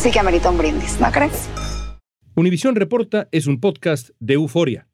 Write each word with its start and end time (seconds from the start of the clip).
sí 0.00 0.10
que 0.10 0.18
amerita 0.18 0.48
un 0.48 0.56
brindis, 0.56 0.98
¿no 0.98 1.12
crees? 1.12 1.46
Univisión 2.34 2.74
Reporta 2.74 3.28
es 3.32 3.46
un 3.46 3.60
podcast 3.60 4.10
de 4.18 4.34
euforia. 4.34 4.88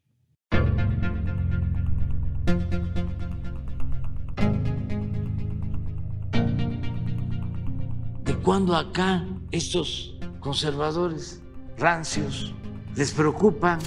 ¿De 8.25 8.33
cuándo 8.43 8.75
acá 8.75 9.25
estos 9.51 10.19
conservadores 10.41 11.41
rancios 11.77 12.53
les 12.97 13.13
preocupan? 13.13 13.79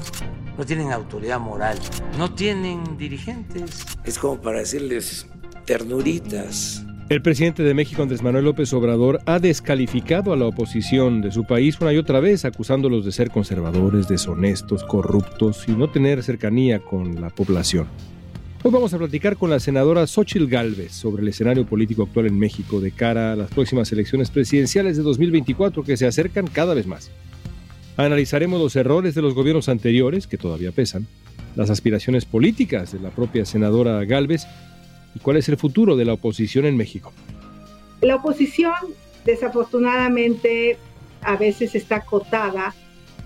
No 0.57 0.65
tienen 0.65 0.91
autoridad 0.91 1.39
moral, 1.39 1.79
no 2.17 2.33
tienen 2.33 2.97
dirigentes. 2.97 3.85
Es 4.05 4.19
como 4.19 4.41
para 4.41 4.61
decirles 4.61 5.27
ternuritas 5.67 6.87
el 7.11 7.23
presidente 7.23 7.65
de 7.65 7.75
México, 7.75 8.03
Andrés 8.03 8.23
Manuel 8.23 8.45
López 8.45 8.73
Obrador, 8.73 9.19
ha 9.27 9.41
descalificado 9.41 10.33
a 10.33 10.37
la 10.37 10.47
oposición 10.47 11.21
de 11.21 11.33
su 11.33 11.43
país 11.43 11.77
una 11.81 11.93
y 11.93 11.97
otra 11.97 12.21
vez, 12.21 12.45
acusándolos 12.45 13.05
de 13.05 13.11
ser 13.11 13.31
conservadores, 13.31 14.07
deshonestos, 14.07 14.85
corruptos 14.85 15.65
y 15.67 15.73
no 15.73 15.91
tener 15.91 16.23
cercanía 16.23 16.79
con 16.79 17.21
la 17.21 17.31
población. 17.31 17.89
Hoy 18.63 18.71
vamos 18.71 18.95
a 18.95 18.99
platicar 18.99 19.37
con 19.37 19.51
la 19.51 19.59
senadora 19.59 20.07
Xochil 20.07 20.47
Gálvez 20.47 20.93
sobre 20.93 21.23
el 21.23 21.29
escenario 21.29 21.67
político 21.67 22.05
actual 22.05 22.27
en 22.27 22.39
México 22.39 22.81
de 22.81 22.93
cara 22.93 23.33
a 23.33 23.37
las 23.37 23.51
próximas 23.51 23.91
elecciones 23.91 24.31
presidenciales 24.31 24.97
de 24.97 25.03
2024 25.03 25.83
que 25.83 25.97
se 25.97 26.07
acercan 26.07 26.47
cada 26.47 26.75
vez 26.75 26.87
más. 26.87 27.11
Analizaremos 27.97 28.61
los 28.61 28.77
errores 28.77 29.17
de 29.17 29.23
los 29.23 29.35
gobiernos 29.35 29.69
anteriores, 29.69 30.29
que 30.29 30.39
todavía 30.39 30.71
pesan, 30.71 31.09
las 31.57 31.71
aspiraciones 31.71 32.25
políticas 32.25 32.93
de 32.93 33.01
la 33.01 33.11
propia 33.11 33.45
senadora 33.45 34.05
Gálvez 34.05 34.47
y 35.15 35.19
cuál 35.21 35.37
es 35.37 35.49
el 35.49 35.57
futuro 35.57 35.97
de 35.97 36.05
la 36.05 36.15
oposición 36.15 36.67
en 36.67 36.77
México. 36.77 37.13
La 38.01 38.17
oposición, 38.17 38.75
desafortunadamente, 39.25 40.79
a 41.23 41.37
veces 41.37 41.75
está 41.75 41.97
acotada 41.97 42.75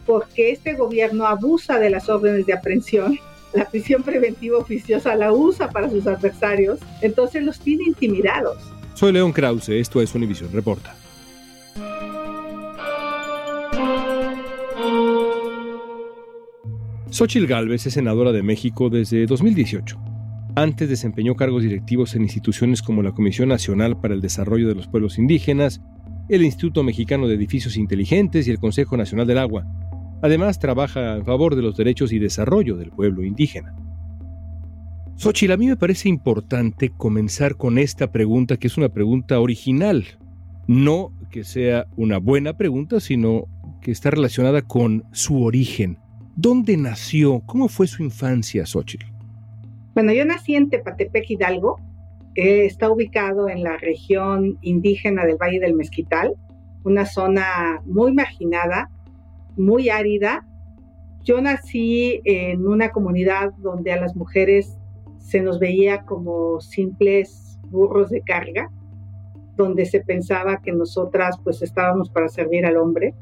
porque 0.07 0.51
este 0.51 0.75
gobierno 0.75 1.27
abusa 1.27 1.79
de 1.79 1.91
las 1.91 2.09
órdenes 2.09 2.47
de 2.47 2.53
aprehensión. 2.53 3.19
La 3.53 3.69
prisión 3.69 4.03
preventiva 4.03 4.59
oficiosa 4.59 5.15
la 5.15 5.33
usa 5.33 5.71
para 5.71 5.89
sus 5.89 6.07
adversarios, 6.07 6.81
entonces 7.01 7.43
los 7.43 7.61
tiene 7.61 7.85
intimidados. 7.87 8.59
Soy 8.95 9.13
León 9.13 9.33
Krause, 9.33 9.71
esto 9.71 10.03
es 10.03 10.15
Univisión 10.15 10.51
Reporta. 10.53 10.95
Xochil 17.11 17.47
Gálvez 17.47 17.87
es 17.87 17.95
senadora 17.95 18.33
de 18.33 18.43
México 18.43 18.91
desde 18.91 19.25
2018. 19.27 20.14
Antes 20.57 20.89
desempeñó 20.89 21.35
cargos 21.35 21.65
directivos 21.65 22.15
en 22.15 22.23
instituciones 22.23 22.81
como 22.81 23.03
la 23.03 23.11
Comisión 23.11 23.49
Nacional 23.49 23.99
para 23.99 24.15
el 24.15 24.21
Desarrollo 24.21 24.69
de 24.69 24.77
los 24.77 24.87
Pueblos 24.87 25.19
Indígenas, 25.19 25.81
el 26.29 26.45
Instituto 26.45 26.85
Mexicano 26.85 27.27
de 27.27 27.35
Edificios 27.35 27.77
Inteligentes 27.77 28.47
y 28.47 28.53
el 28.53 28.61
Consejo 28.61 28.97
Nacional 28.97 29.27
del 29.27 29.39
Agua. 29.39 29.67
Además, 30.23 30.61
trabaja 30.61 31.17
en 31.17 31.25
favor 31.25 31.57
de 31.57 31.63
los 31.63 31.77
derechos 31.77 32.13
y 32.13 32.21
desarrollo 32.21 32.77
del 32.77 32.91
pueblo 32.91 33.25
indígena. 33.25 33.75
Xochitl, 35.17 35.53
a 35.53 35.57
mí 35.57 35.67
me 35.67 35.77
parece 35.77 36.09
importante 36.09 36.91
comenzar 36.91 37.57
con 37.57 37.77
esta 37.77 38.13
pregunta, 38.13 38.57
que 38.57 38.69
es 38.69 38.77
una 38.77 38.89
pregunta 38.89 39.41
original. 39.41 40.05
No 40.69 41.13
que 41.31 41.43
sea 41.43 41.89
una 41.97 42.19
buena 42.19 42.57
pregunta, 42.57 43.01
sino 43.01 43.49
que 43.83 43.91
está 43.91 44.11
relacionada 44.11 44.63
con 44.63 45.05
su 45.11 45.43
origen. 45.43 45.99
¿Dónde 46.37 46.77
nació? 46.77 47.41
¿Cómo 47.45 47.69
fue 47.69 47.89
su 47.89 48.05
infancia, 48.05 48.65
Xochitl? 48.67 49.14
Bueno, 49.95 50.13
yo 50.13 50.25
nací 50.25 50.57
en 50.57 50.71
Tepatepec, 50.71 51.31
Hidalgo. 51.31 51.79
está 52.35 52.91
ubicado 52.91 53.49
en 53.49 53.63
la 53.63 53.77
región 53.77 54.59
indígena 54.61 55.25
del 55.25 55.37
Valle 55.37 55.61
del 55.61 55.75
Mezquital, 55.75 56.35
una 56.83 57.07
zona 57.07 57.81
muy 57.85 58.13
marginada, 58.13 58.91
muy 59.57 59.91
árida. 59.91 60.45
Yo 61.23 61.41
nací 61.41 62.21
en 62.25 62.67
una 62.67 62.91
comunidad 62.91 63.53
donde 63.59 63.93
a 63.93 64.01
las 64.01 64.17
mujeres 64.17 64.77
se 65.19 65.41
nos 65.41 65.61
veía 65.61 66.03
como 66.03 66.61
simples 66.61 67.61
burros 67.69 68.11
de 68.11 68.21
carga, 68.23 68.73
donde 69.55 69.87
se 69.87 70.01
pensaba 70.01 70.61
que 70.61 70.73
nosotras 70.73 71.39
pues 71.45 71.63
estábamos 71.63 72.11
para 72.11 72.29
servir 72.29 72.67
al 72.67 72.79
hombre, 72.79 73.15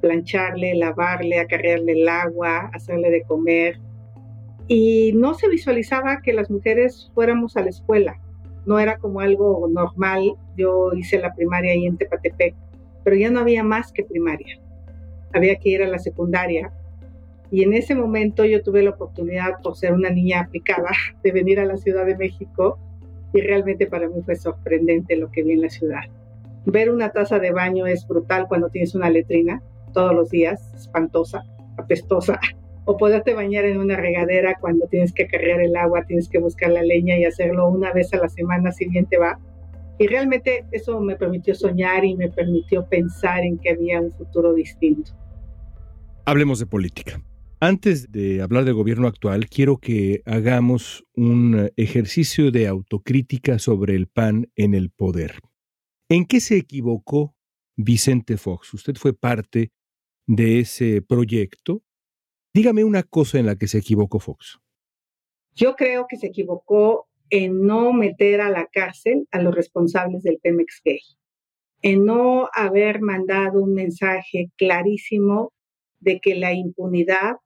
plancharle, 0.00 0.74
lavarle, 0.74 1.38
acarrearle 1.38 1.92
el 1.92 2.08
agua, 2.08 2.70
hacerle 2.74 3.08
de 3.10 3.22
comer, 3.22 3.78
y 4.68 5.12
no 5.14 5.32
se 5.32 5.48
visualizaba 5.48 6.20
que 6.20 6.34
las 6.34 6.50
mujeres 6.50 7.10
fuéramos 7.14 7.56
a 7.56 7.62
la 7.62 7.70
escuela. 7.70 8.20
No 8.66 8.78
era 8.78 8.98
como 8.98 9.20
algo 9.20 9.66
normal. 9.68 10.34
Yo 10.58 10.92
hice 10.92 11.18
la 11.18 11.34
primaria 11.34 11.72
ahí 11.72 11.86
en 11.86 11.96
Tepatepec, 11.96 12.54
pero 13.02 13.16
ya 13.16 13.30
no 13.30 13.40
había 13.40 13.64
más 13.64 13.92
que 13.92 14.04
primaria. 14.04 14.60
Había 15.32 15.56
que 15.56 15.70
ir 15.70 15.82
a 15.82 15.88
la 15.88 15.98
secundaria. 15.98 16.70
Y 17.50 17.62
en 17.62 17.72
ese 17.72 17.94
momento 17.94 18.44
yo 18.44 18.62
tuve 18.62 18.82
la 18.82 18.90
oportunidad, 18.90 19.62
por 19.62 19.74
ser 19.74 19.94
una 19.94 20.10
niña 20.10 20.40
aplicada, 20.40 20.90
de 21.24 21.32
venir 21.32 21.58
a 21.60 21.64
la 21.64 21.78
Ciudad 21.78 22.04
de 22.04 22.18
México 22.18 22.78
y 23.32 23.40
realmente 23.40 23.86
para 23.86 24.08
mí 24.08 24.22
fue 24.22 24.36
sorprendente 24.36 25.16
lo 25.16 25.30
que 25.30 25.42
vi 25.42 25.52
en 25.52 25.62
la 25.62 25.70
ciudad. 25.70 26.00
Ver 26.66 26.90
una 26.90 27.10
taza 27.10 27.38
de 27.38 27.52
baño 27.52 27.86
es 27.86 28.06
brutal 28.06 28.46
cuando 28.48 28.68
tienes 28.68 28.94
una 28.94 29.08
letrina 29.08 29.62
todos 29.94 30.14
los 30.14 30.30
días, 30.30 30.72
espantosa, 30.74 31.42
apestosa 31.78 32.38
o 32.90 32.96
poderte 32.96 33.34
bañar 33.34 33.66
en 33.66 33.76
una 33.76 33.96
regadera 33.96 34.56
cuando 34.58 34.86
tienes 34.86 35.12
que 35.12 35.26
cargar 35.26 35.60
el 35.60 35.76
agua, 35.76 36.06
tienes 36.06 36.26
que 36.26 36.38
buscar 36.38 36.70
la 36.70 36.82
leña 36.82 37.18
y 37.18 37.26
hacerlo 37.26 37.68
una 37.68 37.92
vez 37.92 38.14
a 38.14 38.16
la 38.16 38.30
semana 38.30 38.72
si 38.72 38.88
bien 38.88 39.04
te 39.04 39.18
va. 39.18 39.38
Y 39.98 40.06
realmente 40.06 40.64
eso 40.72 40.98
me 40.98 41.14
permitió 41.14 41.54
soñar 41.54 42.06
y 42.06 42.16
me 42.16 42.30
permitió 42.30 42.88
pensar 42.88 43.44
en 43.44 43.58
que 43.58 43.72
había 43.72 44.00
un 44.00 44.10
futuro 44.10 44.54
distinto. 44.54 45.12
Hablemos 46.24 46.60
de 46.60 46.64
política. 46.64 47.20
Antes 47.60 48.10
de 48.10 48.40
hablar 48.40 48.64
del 48.64 48.72
gobierno 48.72 49.06
actual, 49.06 49.50
quiero 49.50 49.76
que 49.76 50.22
hagamos 50.24 51.04
un 51.14 51.70
ejercicio 51.76 52.50
de 52.50 52.68
autocrítica 52.68 53.58
sobre 53.58 53.96
el 53.96 54.06
PAN 54.06 54.50
en 54.56 54.72
el 54.72 54.88
poder. 54.88 55.40
¿En 56.08 56.24
qué 56.24 56.40
se 56.40 56.56
equivocó 56.56 57.34
Vicente 57.76 58.38
Fox? 58.38 58.72
Usted 58.72 58.94
fue 58.94 59.12
parte 59.12 59.72
de 60.26 60.60
ese 60.60 61.02
proyecto 61.02 61.82
Dígame 62.54 62.84
una 62.84 63.02
cosa 63.02 63.38
en 63.38 63.46
la 63.46 63.56
que 63.56 63.68
se 63.68 63.78
equivocó 63.78 64.20
Fox. 64.20 64.58
Yo 65.54 65.74
creo 65.76 66.06
que 66.08 66.16
se 66.16 66.28
equivocó 66.28 67.08
en 67.30 67.66
no 67.66 67.92
meter 67.92 68.40
a 68.40 68.50
la 68.50 68.66
cárcel 68.66 69.26
a 69.30 69.40
los 69.42 69.54
responsables 69.54 70.22
del 70.22 70.38
Pemex 70.42 70.80
Gay, 70.84 71.00
en 71.82 72.04
no 72.04 72.48
haber 72.54 73.00
mandado 73.00 73.62
un 73.62 73.74
mensaje 73.74 74.50
clarísimo 74.56 75.52
de 76.00 76.20
que 76.20 76.34
la 76.34 76.52
impunidad, 76.52 77.36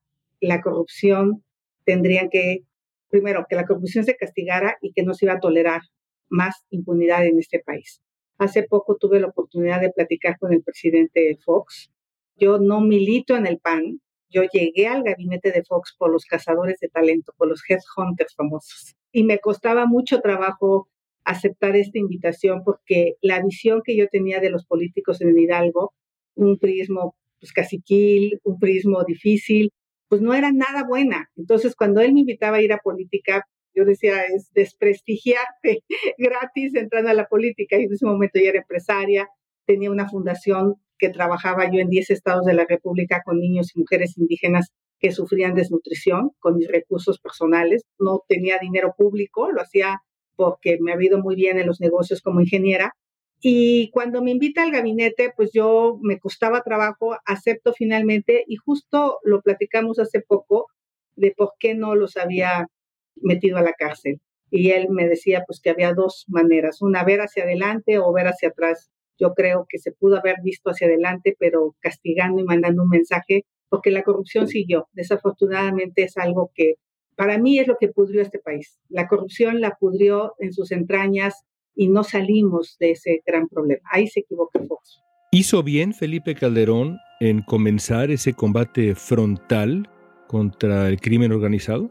la 0.40 0.60
corrupción 0.60 1.44
tendrían 1.84 2.28
que, 2.30 2.64
primero, 3.08 3.46
que 3.48 3.56
la 3.56 3.66
corrupción 3.66 4.04
se 4.04 4.16
castigara 4.16 4.76
y 4.80 4.92
que 4.92 5.02
no 5.02 5.14
se 5.14 5.26
iba 5.26 5.34
a 5.34 5.40
tolerar 5.40 5.82
más 6.28 6.64
impunidad 6.70 7.26
en 7.26 7.38
este 7.38 7.60
país. 7.60 8.02
Hace 8.38 8.62
poco 8.62 8.96
tuve 8.96 9.20
la 9.20 9.28
oportunidad 9.28 9.80
de 9.80 9.90
platicar 9.90 10.38
con 10.38 10.52
el 10.52 10.62
presidente 10.62 11.38
Fox. 11.44 11.90
Yo 12.36 12.58
no 12.58 12.80
milito 12.80 13.36
en 13.36 13.46
el 13.46 13.58
PAN, 13.58 14.00
yo 14.32 14.42
llegué 14.52 14.86
al 14.86 15.02
gabinete 15.02 15.52
de 15.52 15.62
Fox 15.64 15.94
por 15.98 16.10
los 16.10 16.24
cazadores 16.24 16.78
de 16.80 16.88
talento, 16.88 17.32
por 17.36 17.48
los 17.48 17.62
headhunters 17.68 18.34
famosos. 18.34 18.94
Y 19.12 19.24
me 19.24 19.38
costaba 19.38 19.86
mucho 19.86 20.20
trabajo 20.20 20.88
aceptar 21.24 21.76
esta 21.76 21.98
invitación 21.98 22.62
porque 22.64 23.14
la 23.20 23.42
visión 23.42 23.82
que 23.84 23.96
yo 23.96 24.08
tenía 24.08 24.40
de 24.40 24.50
los 24.50 24.64
políticos 24.64 25.20
en 25.20 25.38
Hidalgo, 25.38 25.92
un 26.34 26.58
prismo 26.58 27.16
pues 27.38 27.52
caciquil, 27.52 28.40
un 28.44 28.58
prismo 28.58 29.04
difícil, 29.04 29.72
pues 30.08 30.20
no 30.20 30.34
era 30.34 30.52
nada 30.52 30.84
buena. 30.86 31.30
Entonces, 31.36 31.74
cuando 31.74 32.00
él 32.00 32.12
me 32.12 32.20
invitaba 32.20 32.58
a 32.58 32.62
ir 32.62 32.72
a 32.72 32.78
política, 32.78 33.46
yo 33.74 33.84
decía, 33.84 34.22
es 34.22 34.50
desprestigiarte 34.52 35.82
gratis 36.18 36.74
entrando 36.74 37.10
a 37.10 37.14
la 37.14 37.26
política. 37.26 37.78
Y 37.78 37.84
en 37.84 37.92
ese 37.92 38.06
momento 38.06 38.38
ya 38.38 38.50
era 38.50 38.58
empresaria, 38.58 39.28
tenía 39.66 39.90
una 39.90 40.08
fundación 40.08 40.76
que 41.02 41.08
trabajaba 41.08 41.68
yo 41.68 41.80
en 41.80 41.88
10 41.88 42.10
estados 42.10 42.44
de 42.44 42.54
la 42.54 42.64
República 42.64 43.22
con 43.24 43.40
niños 43.40 43.74
y 43.74 43.80
mujeres 43.80 44.16
indígenas 44.16 44.68
que 45.00 45.10
sufrían 45.10 45.52
desnutrición 45.52 46.30
con 46.38 46.56
mis 46.56 46.68
recursos 46.68 47.18
personales. 47.18 47.82
No 47.98 48.22
tenía 48.28 48.58
dinero 48.60 48.94
público, 48.96 49.50
lo 49.50 49.60
hacía 49.60 49.98
porque 50.36 50.78
me 50.80 50.92
ha 50.92 51.02
ido 51.02 51.20
muy 51.20 51.34
bien 51.34 51.58
en 51.58 51.66
los 51.66 51.80
negocios 51.80 52.20
como 52.22 52.40
ingeniera. 52.40 52.92
Y 53.40 53.90
cuando 53.90 54.22
me 54.22 54.30
invita 54.30 54.62
al 54.62 54.70
gabinete, 54.70 55.32
pues 55.36 55.50
yo 55.52 55.98
me 56.02 56.20
costaba 56.20 56.62
trabajo, 56.62 57.16
acepto 57.26 57.72
finalmente 57.72 58.44
y 58.46 58.54
justo 58.54 59.18
lo 59.24 59.42
platicamos 59.42 59.98
hace 59.98 60.20
poco 60.20 60.68
de 61.16 61.32
por 61.36 61.54
qué 61.58 61.74
no 61.74 61.96
los 61.96 62.16
había 62.16 62.68
metido 63.16 63.58
a 63.58 63.62
la 63.62 63.72
cárcel. 63.72 64.20
Y 64.52 64.70
él 64.70 64.86
me 64.88 65.08
decía 65.08 65.42
pues 65.48 65.60
que 65.60 65.70
había 65.70 65.94
dos 65.94 66.26
maneras, 66.28 66.80
una 66.80 67.02
ver 67.02 67.22
hacia 67.22 67.42
adelante 67.42 67.98
o 67.98 68.12
ver 68.12 68.28
hacia 68.28 68.50
atrás. 68.50 68.91
Yo 69.18 69.34
creo 69.34 69.66
que 69.68 69.78
se 69.78 69.92
pudo 69.92 70.18
haber 70.18 70.36
visto 70.42 70.70
hacia 70.70 70.86
adelante, 70.86 71.36
pero 71.38 71.76
castigando 71.80 72.40
y 72.40 72.44
mandando 72.44 72.82
un 72.82 72.88
mensaje, 72.88 73.44
porque 73.68 73.90
la 73.90 74.02
corrupción 74.02 74.48
siguió. 74.48 74.88
Desafortunadamente 74.92 76.02
es 76.02 76.16
algo 76.16 76.50
que 76.54 76.74
para 77.16 77.38
mí 77.38 77.58
es 77.58 77.66
lo 77.66 77.76
que 77.78 77.88
pudrió 77.88 78.22
este 78.22 78.38
país. 78.38 78.78
La 78.88 79.06
corrupción 79.06 79.60
la 79.60 79.76
pudrió 79.78 80.34
en 80.38 80.52
sus 80.52 80.72
entrañas 80.72 81.44
y 81.74 81.88
no 81.88 82.04
salimos 82.04 82.76
de 82.78 82.92
ese 82.92 83.22
gran 83.26 83.48
problema. 83.48 83.82
Ahí 83.90 84.08
se 84.08 84.20
equivoca 84.20 84.60
Fox. 84.66 85.00
¿Hizo 85.30 85.62
bien 85.62 85.94
Felipe 85.94 86.34
Calderón 86.34 86.98
en 87.20 87.42
comenzar 87.42 88.10
ese 88.10 88.34
combate 88.34 88.94
frontal 88.94 89.88
contra 90.26 90.88
el 90.88 91.00
crimen 91.00 91.32
organizado? 91.32 91.90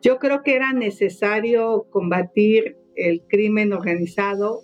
Yo 0.00 0.18
creo 0.18 0.42
que 0.42 0.54
era 0.54 0.72
necesario 0.72 1.86
combatir 1.90 2.76
el 2.94 3.22
crimen 3.28 3.72
organizado, 3.72 4.60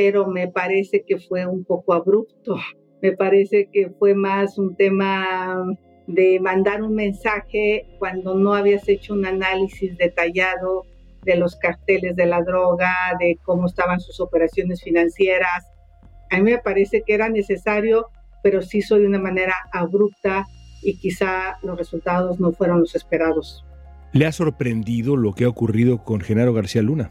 pero 0.00 0.28
me 0.28 0.46
parece 0.46 1.02
que 1.04 1.18
fue 1.18 1.44
un 1.44 1.64
poco 1.64 1.92
abrupto. 1.92 2.56
Me 3.02 3.16
parece 3.16 3.68
que 3.72 3.90
fue 3.98 4.14
más 4.14 4.56
un 4.56 4.76
tema 4.76 5.66
de 6.06 6.38
mandar 6.38 6.84
un 6.84 6.94
mensaje 6.94 7.84
cuando 7.98 8.36
no 8.36 8.54
habías 8.54 8.88
hecho 8.88 9.12
un 9.12 9.26
análisis 9.26 9.98
detallado 9.98 10.84
de 11.24 11.34
los 11.34 11.56
carteles 11.56 12.14
de 12.14 12.26
la 12.26 12.42
droga, 12.42 12.94
de 13.18 13.38
cómo 13.42 13.66
estaban 13.66 13.98
sus 13.98 14.20
operaciones 14.20 14.84
financieras. 14.84 15.66
A 16.30 16.36
mí 16.36 16.52
me 16.52 16.58
parece 16.58 17.02
que 17.04 17.14
era 17.14 17.28
necesario, 17.28 18.06
pero 18.44 18.62
sí 18.62 18.78
hizo 18.78 19.00
de 19.00 19.06
una 19.08 19.18
manera 19.18 19.56
abrupta 19.72 20.46
y 20.80 20.96
quizá 21.00 21.58
los 21.64 21.76
resultados 21.76 22.38
no 22.38 22.52
fueron 22.52 22.78
los 22.78 22.94
esperados. 22.94 23.64
¿Le 24.12 24.26
ha 24.26 24.32
sorprendido 24.32 25.16
lo 25.16 25.32
que 25.32 25.42
ha 25.42 25.48
ocurrido 25.48 26.04
con 26.04 26.20
Genaro 26.20 26.54
García 26.54 26.82
Luna? 26.82 27.10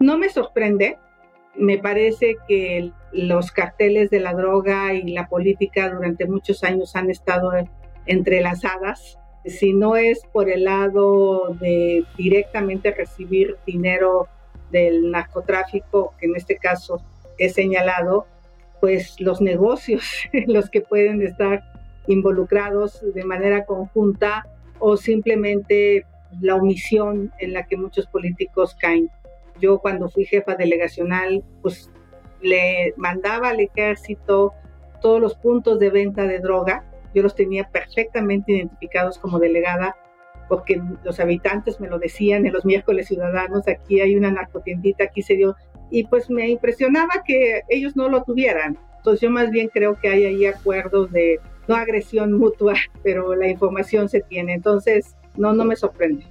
No 0.00 0.16
me 0.16 0.30
sorprende. 0.30 0.96
Me 1.58 1.78
parece 1.78 2.36
que 2.46 2.92
los 3.12 3.50
carteles 3.50 4.10
de 4.10 4.20
la 4.20 4.32
droga 4.32 4.94
y 4.94 5.12
la 5.12 5.28
política 5.28 5.90
durante 5.90 6.26
muchos 6.26 6.62
años 6.62 6.94
han 6.94 7.10
estado 7.10 7.50
entrelazadas. 8.06 9.18
Si 9.44 9.72
no 9.72 9.96
es 9.96 10.22
por 10.32 10.48
el 10.48 10.64
lado 10.64 11.56
de 11.60 12.04
directamente 12.16 12.92
recibir 12.92 13.56
dinero 13.66 14.28
del 14.70 15.10
narcotráfico, 15.10 16.14
que 16.18 16.26
en 16.26 16.36
este 16.36 16.56
caso 16.56 17.00
he 17.38 17.48
señalado, 17.48 18.26
pues 18.80 19.20
los 19.20 19.40
negocios 19.40 20.04
los 20.46 20.70
que 20.70 20.80
pueden 20.80 21.22
estar 21.22 21.62
involucrados 22.06 23.02
de 23.14 23.24
manera 23.24 23.64
conjunta 23.64 24.46
o 24.78 24.96
simplemente 24.96 26.04
la 26.40 26.56
omisión 26.56 27.32
en 27.38 27.52
la 27.52 27.66
que 27.66 27.76
muchos 27.76 28.06
políticos 28.06 28.76
caen. 28.78 29.10
Yo 29.60 29.78
cuando 29.78 30.08
fui 30.08 30.24
jefa 30.24 30.54
delegacional, 30.54 31.42
pues 31.62 31.90
le 32.40 32.94
mandaba 32.96 33.50
al 33.50 33.60
ejército 33.60 34.52
todos 35.00 35.20
los 35.20 35.34
puntos 35.36 35.78
de 35.78 35.90
venta 35.90 36.24
de 36.24 36.38
droga. 36.38 36.84
Yo 37.14 37.22
los 37.22 37.34
tenía 37.34 37.68
perfectamente 37.68 38.52
identificados 38.52 39.18
como 39.18 39.38
delegada 39.38 39.96
porque 40.48 40.80
los 41.04 41.20
habitantes 41.20 41.78
me 41.78 41.88
lo 41.88 41.98
decían 41.98 42.46
en 42.46 42.52
los 42.54 42.64
miércoles 42.64 43.08
ciudadanos, 43.08 43.68
aquí 43.68 44.00
hay 44.00 44.16
una 44.16 44.30
narcotiendita, 44.30 45.04
aquí 45.04 45.20
se 45.20 45.34
dio, 45.34 45.54
y 45.90 46.06
pues 46.06 46.30
me 46.30 46.48
impresionaba 46.48 47.22
que 47.26 47.62
ellos 47.68 47.96
no 47.96 48.08
lo 48.08 48.22
tuvieran. 48.22 48.78
Entonces 48.96 49.20
yo 49.20 49.30
más 49.30 49.50
bien 49.50 49.68
creo 49.68 49.98
que 49.98 50.08
hay 50.08 50.24
ahí 50.24 50.46
acuerdos 50.46 51.12
de 51.12 51.38
no 51.66 51.76
agresión 51.76 52.32
mutua, 52.32 52.74
pero 53.02 53.34
la 53.34 53.48
información 53.48 54.08
se 54.08 54.20
tiene. 54.20 54.54
Entonces, 54.54 55.14
no, 55.36 55.52
no 55.52 55.64
me 55.64 55.76
sorprende. 55.76 56.24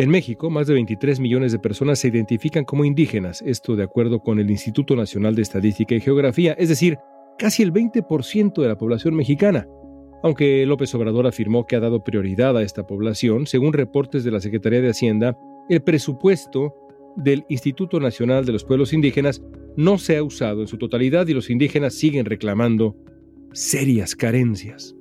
En 0.00 0.10
México, 0.10 0.48
más 0.48 0.68
de 0.68 0.74
23 0.74 1.18
millones 1.18 1.50
de 1.50 1.58
personas 1.58 1.98
se 1.98 2.06
identifican 2.06 2.64
como 2.64 2.84
indígenas, 2.84 3.42
esto 3.42 3.74
de 3.74 3.82
acuerdo 3.82 4.20
con 4.20 4.38
el 4.38 4.48
Instituto 4.48 4.94
Nacional 4.94 5.34
de 5.34 5.42
Estadística 5.42 5.92
y 5.92 6.00
Geografía, 6.00 6.52
es 6.52 6.68
decir, 6.68 6.98
casi 7.36 7.64
el 7.64 7.72
20% 7.72 8.62
de 8.62 8.68
la 8.68 8.78
población 8.78 9.16
mexicana. 9.16 9.66
Aunque 10.22 10.64
López 10.66 10.94
Obrador 10.94 11.26
afirmó 11.26 11.66
que 11.66 11.74
ha 11.74 11.80
dado 11.80 12.04
prioridad 12.04 12.56
a 12.56 12.62
esta 12.62 12.86
población, 12.86 13.48
según 13.48 13.72
reportes 13.72 14.22
de 14.22 14.30
la 14.30 14.40
Secretaría 14.40 14.80
de 14.80 14.90
Hacienda, 14.90 15.36
el 15.68 15.82
presupuesto 15.82 16.74
del 17.16 17.44
Instituto 17.48 17.98
Nacional 17.98 18.46
de 18.46 18.52
los 18.52 18.64
Pueblos 18.64 18.92
Indígenas 18.92 19.42
no 19.76 19.98
se 19.98 20.16
ha 20.16 20.22
usado 20.22 20.60
en 20.60 20.68
su 20.68 20.78
totalidad 20.78 21.26
y 21.26 21.34
los 21.34 21.50
indígenas 21.50 21.94
siguen 21.94 22.24
reclamando 22.24 22.96
serias 23.52 24.14
carencias. 24.14 24.94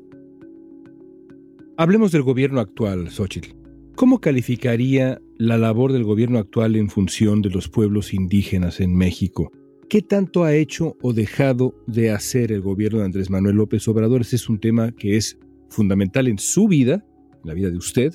Hablemos 1.77 2.11
del 2.11 2.23
gobierno 2.23 2.59
actual, 2.59 3.11
Xochitl. 3.11 3.56
¿Cómo 3.97 4.21
calificaría 4.21 5.19
la 5.39 5.57
labor 5.57 5.91
del 5.91 6.03
gobierno 6.03 6.37
actual 6.37 6.75
en 6.75 6.87
función 6.87 7.41
de 7.41 7.49
los 7.49 7.67
pueblos 7.67 8.13
indígenas 8.13 8.79
en 8.79 8.95
México? 8.95 9.51
¿Qué 9.89 10.03
tanto 10.03 10.43
ha 10.43 10.53
hecho 10.53 10.95
o 11.01 11.13
dejado 11.13 11.73
de 11.87 12.11
hacer 12.11 12.51
el 12.51 12.61
gobierno 12.61 12.99
de 12.99 13.05
Andrés 13.05 13.31
Manuel 13.31 13.55
López 13.55 13.87
Obrador? 13.87 14.21
Ese 14.21 14.35
es 14.35 14.49
un 14.49 14.59
tema 14.59 14.91
que 14.91 15.17
es 15.17 15.39
fundamental 15.69 16.27
en 16.27 16.37
su 16.37 16.67
vida, 16.67 17.03
en 17.41 17.49
la 17.49 17.55
vida 17.55 17.71
de 17.71 17.77
usted, 17.77 18.13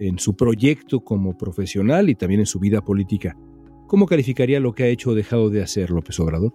en 0.00 0.18
su 0.18 0.36
proyecto 0.36 1.00
como 1.00 1.38
profesional 1.38 2.10
y 2.10 2.14
también 2.14 2.40
en 2.40 2.46
su 2.46 2.60
vida 2.60 2.82
política. 2.82 3.38
¿Cómo 3.86 4.04
calificaría 4.04 4.60
lo 4.60 4.74
que 4.74 4.82
ha 4.82 4.88
hecho 4.88 5.12
o 5.12 5.14
dejado 5.14 5.48
de 5.48 5.62
hacer 5.62 5.88
López 5.92 6.20
Obrador? 6.20 6.52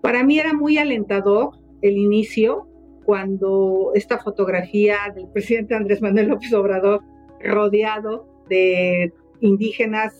Para 0.00 0.22
mí 0.22 0.38
era 0.38 0.52
muy 0.52 0.78
alentador 0.78 1.58
el 1.82 1.98
inicio 1.98 2.68
cuando 3.04 3.90
esta 3.96 4.18
fotografía 4.18 5.12
del 5.12 5.26
presidente 5.32 5.74
Andrés 5.74 6.00
Manuel 6.00 6.28
López 6.28 6.52
Obrador 6.52 7.02
rodeado 7.42 8.26
de 8.48 9.12
indígenas, 9.40 10.14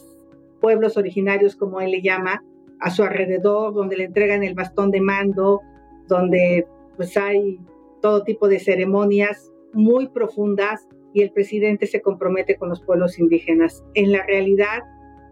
pueblos 0.60 0.96
originarios 0.96 1.56
como 1.56 1.80
él 1.80 1.90
le 1.90 2.02
llama, 2.02 2.42
a 2.80 2.90
su 2.90 3.02
alrededor, 3.02 3.74
donde 3.74 3.96
le 3.96 4.04
entregan 4.04 4.42
el 4.42 4.54
bastón 4.54 4.90
de 4.90 5.00
mando, 5.00 5.60
donde 6.08 6.66
pues 6.96 7.16
hay 7.16 7.58
todo 8.00 8.24
tipo 8.24 8.48
de 8.48 8.58
ceremonias 8.58 9.52
muy 9.72 10.08
profundas 10.08 10.88
y 11.12 11.22
el 11.22 11.32
presidente 11.32 11.86
se 11.86 12.00
compromete 12.00 12.56
con 12.56 12.68
los 12.68 12.82
pueblos 12.82 13.18
indígenas. 13.18 13.84
En 13.94 14.12
la 14.12 14.24
realidad, 14.24 14.80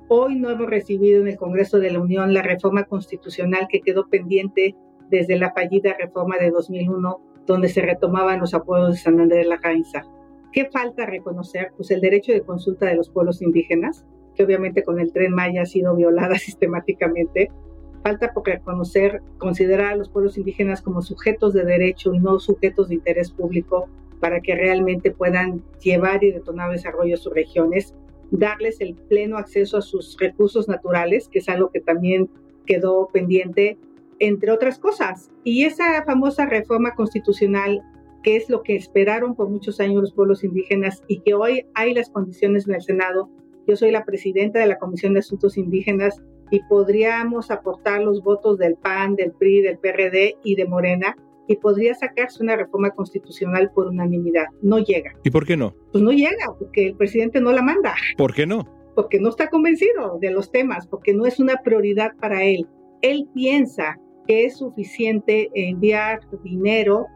hoy 0.08 0.36
no 0.36 0.50
hemos 0.50 0.68
recibido 0.68 1.20
en 1.20 1.28
el 1.28 1.36
Congreso 1.36 1.78
de 1.78 1.90
la 1.90 2.00
Unión 2.00 2.34
la 2.34 2.42
reforma 2.42 2.84
constitucional 2.84 3.68
que 3.70 3.80
quedó 3.80 4.08
pendiente 4.08 4.74
desde 5.10 5.38
la 5.38 5.52
fallida 5.52 5.96
reforma 5.98 6.36
de 6.38 6.50
2001, 6.50 7.20
donde 7.46 7.68
se 7.68 7.80
retomaban 7.80 8.40
los 8.40 8.54
acuerdos 8.54 8.92
de 8.92 8.98
San 8.98 9.20
Andrés 9.20 9.44
de 9.44 9.48
la 9.48 9.56
Gainza. 9.56 10.04
¿Qué 10.52 10.66
falta 10.70 11.06
reconocer? 11.06 11.72
Pues 11.76 11.90
el 11.90 12.00
derecho 12.00 12.32
de 12.32 12.42
consulta 12.42 12.86
de 12.86 12.94
los 12.94 13.10
pueblos 13.10 13.42
indígenas, 13.42 14.04
que 14.34 14.44
obviamente 14.44 14.82
con 14.82 14.98
el 14.98 15.12
tren 15.12 15.32
Maya 15.32 15.62
ha 15.62 15.66
sido 15.66 15.94
violada 15.94 16.34
sistemáticamente. 16.38 17.50
Falta 18.02 18.32
por 18.32 18.46
reconocer, 18.46 19.22
considerar 19.38 19.92
a 19.92 19.96
los 19.96 20.08
pueblos 20.08 20.38
indígenas 20.38 20.80
como 20.80 21.02
sujetos 21.02 21.52
de 21.52 21.64
derecho 21.64 22.14
y 22.14 22.20
no 22.20 22.38
sujetos 22.38 22.88
de 22.88 22.94
interés 22.94 23.32
público 23.32 23.88
para 24.20 24.40
que 24.40 24.54
realmente 24.54 25.10
puedan 25.10 25.62
llevar 25.80 26.22
y 26.24 26.32
detonar 26.32 26.70
desarrollo 26.70 27.14
a 27.14 27.18
sus 27.18 27.34
regiones, 27.34 27.94
darles 28.30 28.80
el 28.80 28.94
pleno 28.94 29.36
acceso 29.36 29.76
a 29.76 29.82
sus 29.82 30.16
recursos 30.18 30.68
naturales, 30.68 31.28
que 31.28 31.40
es 31.40 31.48
algo 31.48 31.70
que 31.70 31.80
también 31.80 32.30
quedó 32.66 33.08
pendiente, 33.12 33.78
entre 34.18 34.50
otras 34.50 34.78
cosas. 34.78 35.30
Y 35.44 35.64
esa 35.64 36.02
famosa 36.04 36.46
reforma 36.46 36.94
constitucional, 36.94 37.82
que 38.28 38.36
es 38.36 38.50
lo 38.50 38.62
que 38.62 38.76
esperaron 38.76 39.34
por 39.34 39.48
muchos 39.48 39.80
años 39.80 40.02
los 40.02 40.12
pueblos 40.12 40.44
indígenas 40.44 41.02
y 41.08 41.20
que 41.20 41.32
hoy 41.32 41.64
hay 41.72 41.94
las 41.94 42.10
condiciones 42.10 42.68
en 42.68 42.74
el 42.74 42.82
Senado. 42.82 43.30
Yo 43.66 43.74
soy 43.74 43.90
la 43.90 44.04
presidenta 44.04 44.58
de 44.58 44.66
la 44.66 44.76
Comisión 44.76 45.14
de 45.14 45.20
Asuntos 45.20 45.56
Indígenas 45.56 46.20
y 46.50 46.60
podríamos 46.68 47.50
aportar 47.50 48.02
los 48.02 48.22
votos 48.22 48.58
del 48.58 48.74
PAN, 48.74 49.16
del 49.16 49.32
PRI, 49.32 49.62
del 49.62 49.78
PRD 49.78 50.36
y 50.44 50.56
de 50.56 50.66
Morena 50.66 51.16
y 51.46 51.56
podría 51.56 51.94
sacarse 51.94 52.42
una 52.42 52.54
reforma 52.54 52.90
constitucional 52.90 53.70
por 53.74 53.86
unanimidad. 53.86 54.48
No 54.60 54.78
llega. 54.78 55.12
¿Y 55.24 55.30
por 55.30 55.46
qué 55.46 55.56
no? 55.56 55.74
Pues 55.92 56.04
no 56.04 56.12
llega, 56.12 56.54
porque 56.58 56.88
el 56.88 56.96
presidente 56.96 57.40
no 57.40 57.52
la 57.52 57.62
manda. 57.62 57.94
¿Por 58.18 58.34
qué 58.34 58.44
no? 58.44 58.68
Porque 58.94 59.20
no 59.20 59.30
está 59.30 59.48
convencido 59.48 60.18
de 60.20 60.32
los 60.32 60.52
temas, 60.52 60.86
porque 60.86 61.14
no 61.14 61.24
es 61.24 61.40
una 61.40 61.62
prioridad 61.64 62.12
para 62.20 62.44
él. 62.44 62.66
Él 63.00 63.26
piensa 63.32 63.98
que 64.26 64.44
es 64.44 64.58
suficiente 64.58 65.48
enviar 65.54 66.20
dinero 66.44 67.06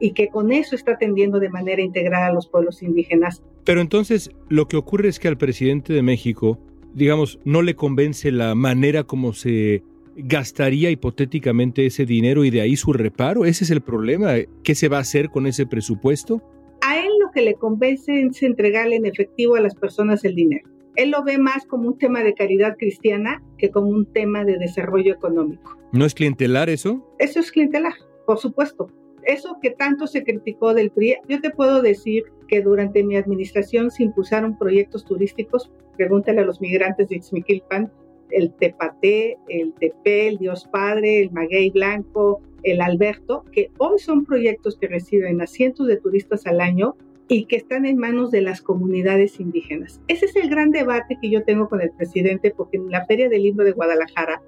y 0.00 0.12
que 0.12 0.28
con 0.28 0.50
eso 0.50 0.74
está 0.74 0.92
atendiendo 0.92 1.38
de 1.38 1.50
manera 1.50 1.82
integral 1.82 2.22
a 2.22 2.32
los 2.32 2.48
pueblos 2.48 2.82
indígenas. 2.82 3.42
Pero 3.64 3.80
entonces 3.80 4.30
lo 4.48 4.66
que 4.66 4.76
ocurre 4.76 5.08
es 5.08 5.20
que 5.20 5.28
al 5.28 5.38
presidente 5.38 5.92
de 5.92 6.02
México, 6.02 6.58
digamos, 6.94 7.38
no 7.44 7.62
le 7.62 7.76
convence 7.76 8.32
la 8.32 8.54
manera 8.54 9.04
como 9.04 9.32
se 9.32 9.82
gastaría 10.16 10.90
hipotéticamente 10.90 11.86
ese 11.86 12.04
dinero 12.04 12.44
y 12.44 12.50
de 12.50 12.62
ahí 12.62 12.76
su 12.76 12.92
reparo. 12.92 13.44
¿Ese 13.44 13.64
es 13.64 13.70
el 13.70 13.80
problema? 13.80 14.34
¿Qué 14.62 14.74
se 14.74 14.88
va 14.88 14.98
a 14.98 15.00
hacer 15.00 15.30
con 15.30 15.46
ese 15.46 15.66
presupuesto? 15.66 16.42
A 16.82 16.98
él 16.98 17.10
lo 17.20 17.30
que 17.30 17.42
le 17.42 17.54
convence 17.54 18.22
es 18.22 18.42
entregarle 18.42 18.96
en 18.96 19.06
efectivo 19.06 19.54
a 19.54 19.60
las 19.60 19.74
personas 19.74 20.24
el 20.24 20.34
dinero. 20.34 20.68
Él 20.96 21.10
lo 21.10 21.22
ve 21.22 21.38
más 21.38 21.66
como 21.66 21.88
un 21.88 21.98
tema 21.98 22.24
de 22.24 22.34
caridad 22.34 22.76
cristiana 22.76 23.42
que 23.58 23.70
como 23.70 23.88
un 23.88 24.06
tema 24.06 24.44
de 24.44 24.58
desarrollo 24.58 25.14
económico. 25.14 25.78
¿No 25.92 26.04
es 26.04 26.14
clientelar 26.14 26.68
eso? 26.68 27.06
Eso 27.18 27.40
es 27.40 27.52
clientelar, 27.52 27.94
por 28.26 28.38
supuesto. 28.38 28.90
Eso 29.24 29.58
que 29.60 29.70
tanto 29.70 30.06
se 30.06 30.24
criticó 30.24 30.74
del 30.74 30.90
PRI, 30.90 31.16
yo 31.28 31.40
te 31.40 31.50
puedo 31.50 31.82
decir 31.82 32.24
que 32.48 32.60
durante 32.60 33.02
mi 33.02 33.16
administración 33.16 33.90
se 33.90 34.04
impulsaron 34.04 34.58
proyectos 34.58 35.04
turísticos, 35.04 35.70
pregúntale 35.96 36.40
a 36.40 36.44
los 36.44 36.60
migrantes 36.60 37.08
de 37.08 37.16
Ixmiquilpan, 37.16 37.90
el 38.30 38.52
Tepate, 38.54 39.38
el 39.48 39.72
Tepe, 39.74 40.28
el 40.28 40.38
Dios 40.38 40.68
Padre, 40.70 41.20
el 41.20 41.30
Maguey 41.32 41.70
Blanco, 41.70 42.40
el 42.62 42.80
Alberto, 42.80 43.44
que 43.52 43.70
hoy 43.78 43.98
son 43.98 44.24
proyectos 44.24 44.76
que 44.76 44.88
reciben 44.88 45.40
a 45.40 45.46
cientos 45.46 45.86
de 45.86 45.96
turistas 45.96 46.46
al 46.46 46.60
año 46.60 46.96
y 47.28 47.44
que 47.44 47.56
están 47.56 47.86
en 47.86 47.96
manos 47.96 48.30
de 48.30 48.42
las 48.42 48.60
comunidades 48.60 49.38
indígenas. 49.38 50.00
Ese 50.08 50.26
es 50.26 50.36
el 50.36 50.50
gran 50.50 50.72
debate 50.72 51.16
que 51.20 51.30
yo 51.30 51.44
tengo 51.44 51.68
con 51.68 51.80
el 51.80 51.92
presidente, 51.92 52.50
porque 52.50 52.76
en 52.76 52.90
la 52.90 53.06
Feria 53.06 53.28
del 53.28 53.44
Libro 53.44 53.64
de 53.64 53.72
Guadalajara 53.72 54.42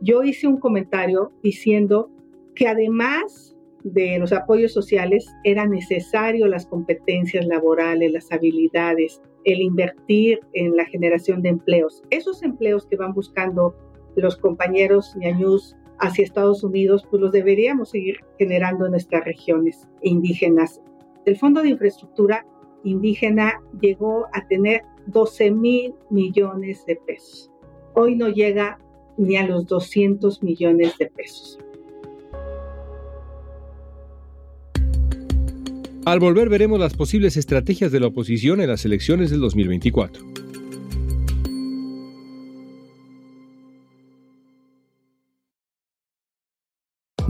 yo 0.00 0.22
hice 0.24 0.48
un 0.48 0.58
comentario 0.58 1.30
diciendo 1.42 2.10
que 2.54 2.66
además 2.66 3.53
de 3.84 4.18
los 4.18 4.32
apoyos 4.32 4.72
sociales 4.72 5.26
era 5.44 5.66
necesario 5.66 6.48
las 6.48 6.66
competencias 6.66 7.46
laborales, 7.46 8.12
las 8.12 8.32
habilidades, 8.32 9.20
el 9.44 9.60
invertir 9.60 10.40
en 10.54 10.74
la 10.74 10.86
generación 10.86 11.42
de 11.42 11.50
empleos. 11.50 12.02
Esos 12.10 12.42
empleos 12.42 12.86
que 12.86 12.96
van 12.96 13.12
buscando 13.12 13.76
los 14.16 14.36
compañeros 14.36 15.14
ñañús 15.16 15.76
hacia 15.98 16.24
Estados 16.24 16.64
Unidos, 16.64 17.06
pues 17.10 17.20
los 17.20 17.32
deberíamos 17.32 17.90
seguir 17.90 18.16
generando 18.38 18.86
en 18.86 18.92
nuestras 18.92 19.24
regiones 19.24 19.86
indígenas. 20.02 20.80
El 21.26 21.36
Fondo 21.36 21.62
de 21.62 21.68
Infraestructura 21.68 22.44
Indígena 22.84 23.62
llegó 23.80 24.26
a 24.32 24.46
tener 24.46 24.82
12 25.06 25.50
mil 25.50 25.94
millones 26.10 26.84
de 26.86 26.96
pesos. 26.96 27.50
Hoy 27.94 28.14
no 28.14 28.28
llega 28.28 28.78
ni 29.16 29.36
a 29.36 29.46
los 29.46 29.66
200 29.66 30.42
millones 30.42 30.96
de 30.98 31.06
pesos. 31.06 31.58
Al 36.06 36.20
volver 36.20 36.50
veremos 36.50 36.78
las 36.78 36.92
posibles 36.92 37.38
estrategias 37.38 37.90
de 37.90 37.98
la 37.98 38.08
oposición 38.08 38.60
en 38.60 38.68
las 38.68 38.84
elecciones 38.84 39.30
del 39.30 39.40
2024. 39.40 40.33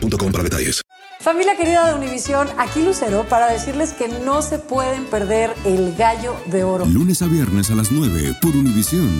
boostmobile 0.00 0.32
para 0.32 0.44
detalles. 0.44 0.82
Familia 1.20 1.56
querida 1.56 1.86
de 1.86 1.94
Univisión, 1.94 2.48
aquí 2.56 2.82
Lucero 2.82 3.26
para 3.28 3.50
decirles 3.50 3.92
que 3.92 4.08
no 4.08 4.40
se 4.40 4.58
pueden 4.58 5.04
perder 5.04 5.54
el 5.66 5.94
gallo 5.94 6.34
de 6.46 6.64
oro. 6.64 6.86
Lunes 6.86 7.20
a 7.20 7.26
viernes 7.26 7.70
a 7.70 7.74
las 7.74 7.92
9 7.92 8.36
por 8.40 8.56
Univisión. 8.56 9.10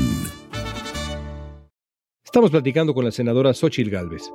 Estamos 2.25 2.51
platicando 2.51 2.95
con 2.95 3.05
la 3.05 3.11
senadora 3.11 3.53
Xochil 3.53 3.91
Gálvez. 3.91 4.31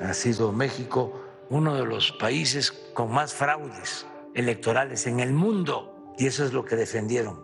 Ha 0.00 0.14
sido 0.14 0.52
México 0.52 1.12
uno 1.50 1.74
de 1.74 1.84
los 1.84 2.12
países 2.12 2.70
con 2.94 3.12
más 3.12 3.34
fraudes 3.34 4.06
electorales 4.34 5.06
en 5.06 5.20
el 5.20 5.32
mundo 5.32 6.14
y 6.18 6.26
eso 6.26 6.44
es 6.44 6.52
lo 6.52 6.64
que 6.64 6.76
defendieron 6.76 7.42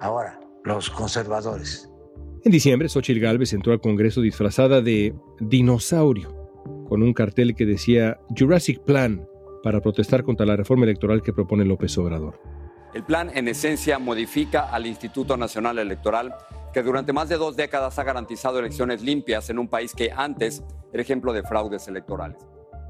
ahora 0.00 0.40
los 0.64 0.90
conservadores. 0.90 1.89
En 2.42 2.52
diciembre, 2.52 2.88
Xochitl 2.88 3.20
Gálvez 3.20 3.52
entró 3.52 3.74
al 3.74 3.82
Congreso 3.82 4.22
disfrazada 4.22 4.80
de 4.80 5.14
dinosaurio, 5.40 6.34
con 6.88 7.02
un 7.02 7.12
cartel 7.12 7.54
que 7.54 7.66
decía 7.66 8.18
Jurassic 8.34 8.80
Plan 8.80 9.26
para 9.62 9.82
protestar 9.82 10.24
contra 10.24 10.46
la 10.46 10.56
reforma 10.56 10.84
electoral 10.84 11.20
que 11.20 11.34
propone 11.34 11.66
López 11.66 11.98
Obrador. 11.98 12.40
El 12.94 13.04
plan, 13.04 13.30
en 13.34 13.46
esencia, 13.46 13.98
modifica 13.98 14.70
al 14.72 14.86
Instituto 14.86 15.36
Nacional 15.36 15.78
Electoral, 15.78 16.32
que 16.72 16.82
durante 16.82 17.12
más 17.12 17.28
de 17.28 17.36
dos 17.36 17.56
décadas 17.56 17.98
ha 17.98 18.04
garantizado 18.04 18.58
elecciones 18.58 19.02
limpias 19.02 19.50
en 19.50 19.58
un 19.58 19.68
país 19.68 19.94
que 19.94 20.10
antes 20.10 20.62
era 20.94 21.02
ejemplo 21.02 21.34
de 21.34 21.42
fraudes 21.42 21.88
electorales. 21.88 22.38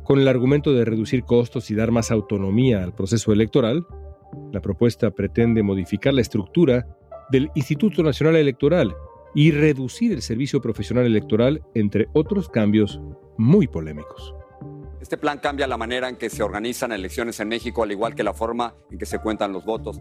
Con 0.05 0.21
el 0.21 0.29
argumento 0.29 0.73
de 0.73 0.85
reducir 0.85 1.25
costos 1.25 1.73
y 1.73 1.75
dar 1.75 1.91
más 1.91 2.13
autonomía 2.13 2.85
al 2.85 2.95
proceso 2.95 3.33
electoral, 3.33 3.85
la 4.53 4.61
propuesta 4.61 5.11
pretende 5.11 5.65
modificar 5.65 6.15
la 6.15 6.21
estructura 6.21 6.87
del 7.33 7.51
Instituto 7.57 8.05
Nacional 8.05 8.37
Electoral 8.37 8.95
y 9.35 9.51
reducir 9.53 10.13
el 10.13 10.23
servicio 10.23 10.61
profesional 10.61 11.07
electoral, 11.07 11.63
entre 11.75 12.09
otros 12.13 12.49
cambios 12.49 13.01
muy 13.39 13.67
polémicos. 13.67 14.35
Este 15.01 15.17
plan 15.17 15.39
cambia 15.39 15.67
la 15.67 15.77
manera 15.77 16.09
en 16.09 16.17
que 16.17 16.29
se 16.29 16.43
organizan 16.43 16.93
elecciones 16.93 17.41
en 17.41 17.49
México, 17.49 17.83
al 17.83 17.93
igual 17.93 18.15
que 18.15 18.23
la 18.23 18.35
forma 18.35 18.75
en 18.91 18.99
que 18.99 19.07
se 19.07 19.19
cuentan 19.19 19.53
los 19.53 19.65
votos. 19.65 20.01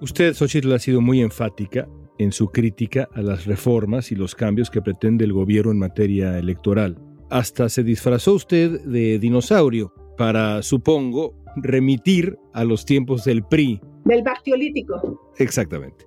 Usted, 0.00 0.34
Xochitl, 0.34 0.72
ha 0.72 0.78
sido 0.78 1.00
muy 1.00 1.22
enfática 1.22 1.88
en 2.18 2.32
su 2.32 2.48
crítica 2.48 3.08
a 3.14 3.22
las 3.22 3.46
reformas 3.46 4.12
y 4.12 4.14
los 4.14 4.34
cambios 4.34 4.70
que 4.70 4.82
pretende 4.82 5.24
el 5.24 5.32
gobierno 5.32 5.72
en 5.72 5.78
materia 5.78 6.38
electoral. 6.38 6.98
Hasta 7.30 7.68
se 7.68 7.82
disfrazó 7.82 8.34
usted 8.34 8.82
de 8.82 9.18
dinosaurio 9.18 9.92
para, 10.16 10.62
supongo, 10.62 11.34
remitir 11.56 12.38
a 12.52 12.64
los 12.64 12.84
tiempos 12.84 13.24
del 13.24 13.44
PRI. 13.44 13.80
Del 14.04 14.22
bactiolítico. 14.22 15.32
Exactamente. 15.38 16.04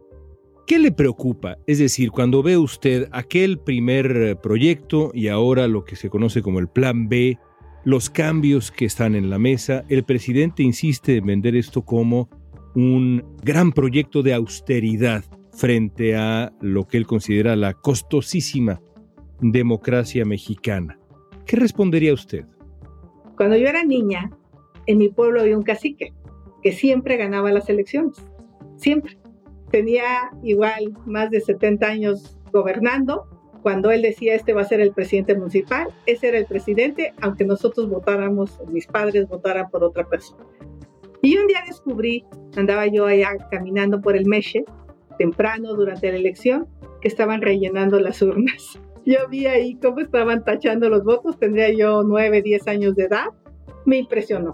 ¿Qué 0.68 0.80
le 0.80 0.92
preocupa? 0.92 1.58
Es 1.66 1.80
decir, 1.80 2.12
cuando 2.12 2.44
ve 2.44 2.58
usted 2.58 3.08
aquel 3.14 3.58
primer 3.58 4.18
eh, 4.18 4.36
proyecto 4.36 5.12
y 5.14 5.30
ahora 5.30 5.66
lo 5.70 5.86
que 5.86 5.96
se 5.96 6.10
conoce 6.10 6.42
como 6.42 6.60
el 6.60 6.68
Plan 6.68 7.08
B, 7.08 7.40
los 7.86 8.10
cambios 8.10 8.70
que 8.70 8.84
están 8.84 9.16
en 9.16 9.30
la 9.30 9.40
mesa, 9.40 9.86
el 9.88 10.04
presidente 10.04 10.64
insiste 10.64 11.16
en 11.16 11.26
vender 11.26 11.56
esto 11.56 11.84
como 11.84 12.28
un 12.76 13.24
gran 13.42 13.72
proyecto 13.72 14.24
de 14.24 14.34
austeridad 14.34 15.24
frente 15.54 16.18
a 16.18 16.52
lo 16.60 16.86
que 16.86 16.98
él 16.98 17.08
considera 17.08 17.56
la 17.56 17.74
costosísima 17.74 18.82
democracia 19.40 20.26
mexicana. 20.26 21.00
¿Qué 21.46 21.56
respondería 21.56 22.14
usted? 22.14 22.46
Cuando 23.38 23.56
yo 23.56 23.70
era 23.70 23.86
niña, 23.86 24.32
en 24.86 24.98
mi 24.98 25.08
pueblo 25.08 25.40
había 25.40 25.58
un 25.58 25.64
cacique 25.64 26.12
que 26.62 26.74
siempre 26.74 27.16
ganaba 27.16 27.54
las 27.54 27.70
elecciones, 27.70 28.18
siempre 28.76 29.18
tenía 29.72 30.32
igual 30.44 30.94
más 31.06 31.30
de 31.30 31.42
70 31.42 31.86
años 31.86 32.38
gobernando. 32.52 33.26
Cuando 33.62 33.92
él 33.92 34.02
decía 34.02 34.36
este 34.36 34.54
va 34.54 34.62
a 34.62 34.66
ser 34.66 34.80
el 34.80 34.94
presidente 34.94 35.36
municipal, 35.36 35.88
ese 36.06 36.30
era 36.30 36.38
el 36.38 36.46
presidente, 36.46 37.14
aunque 37.22 37.44
nosotros 37.44 37.90
votáramos, 37.90 38.60
mis 38.70 38.88
padres 38.88 39.28
votaran 39.28 39.70
por 39.70 39.84
otra 39.84 40.08
persona. 40.08 40.46
Y 41.22 41.38
un 41.38 41.48
día 41.48 41.64
descubrí, 41.68 42.24
andaba 42.56 42.88
yo 42.88 43.06
allá 43.06 43.36
caminando 43.52 44.00
por 44.02 44.16
el 44.16 44.26
Meche, 44.26 44.64
temprano 45.18 45.74
durante 45.74 46.12
la 46.12 46.18
elección, 46.18 46.68
que 47.02 47.08
estaban 47.08 47.42
rellenando 47.42 48.00
las 48.00 48.22
urnas. 48.22 48.80
Yo 49.06 49.20
vi 49.30 49.46
ahí 49.46 49.76
cómo 49.76 50.02
estaban 50.02 50.44
tachando 50.44 50.90
los 50.90 51.06
votos, 51.06 51.40
tendría 51.40 51.72
yo 51.72 52.04
9, 52.04 52.42
10 52.42 52.68
años 52.68 52.94
de 52.98 53.06
edad. 53.06 53.28
Me 53.86 54.00
impresionó 54.00 54.52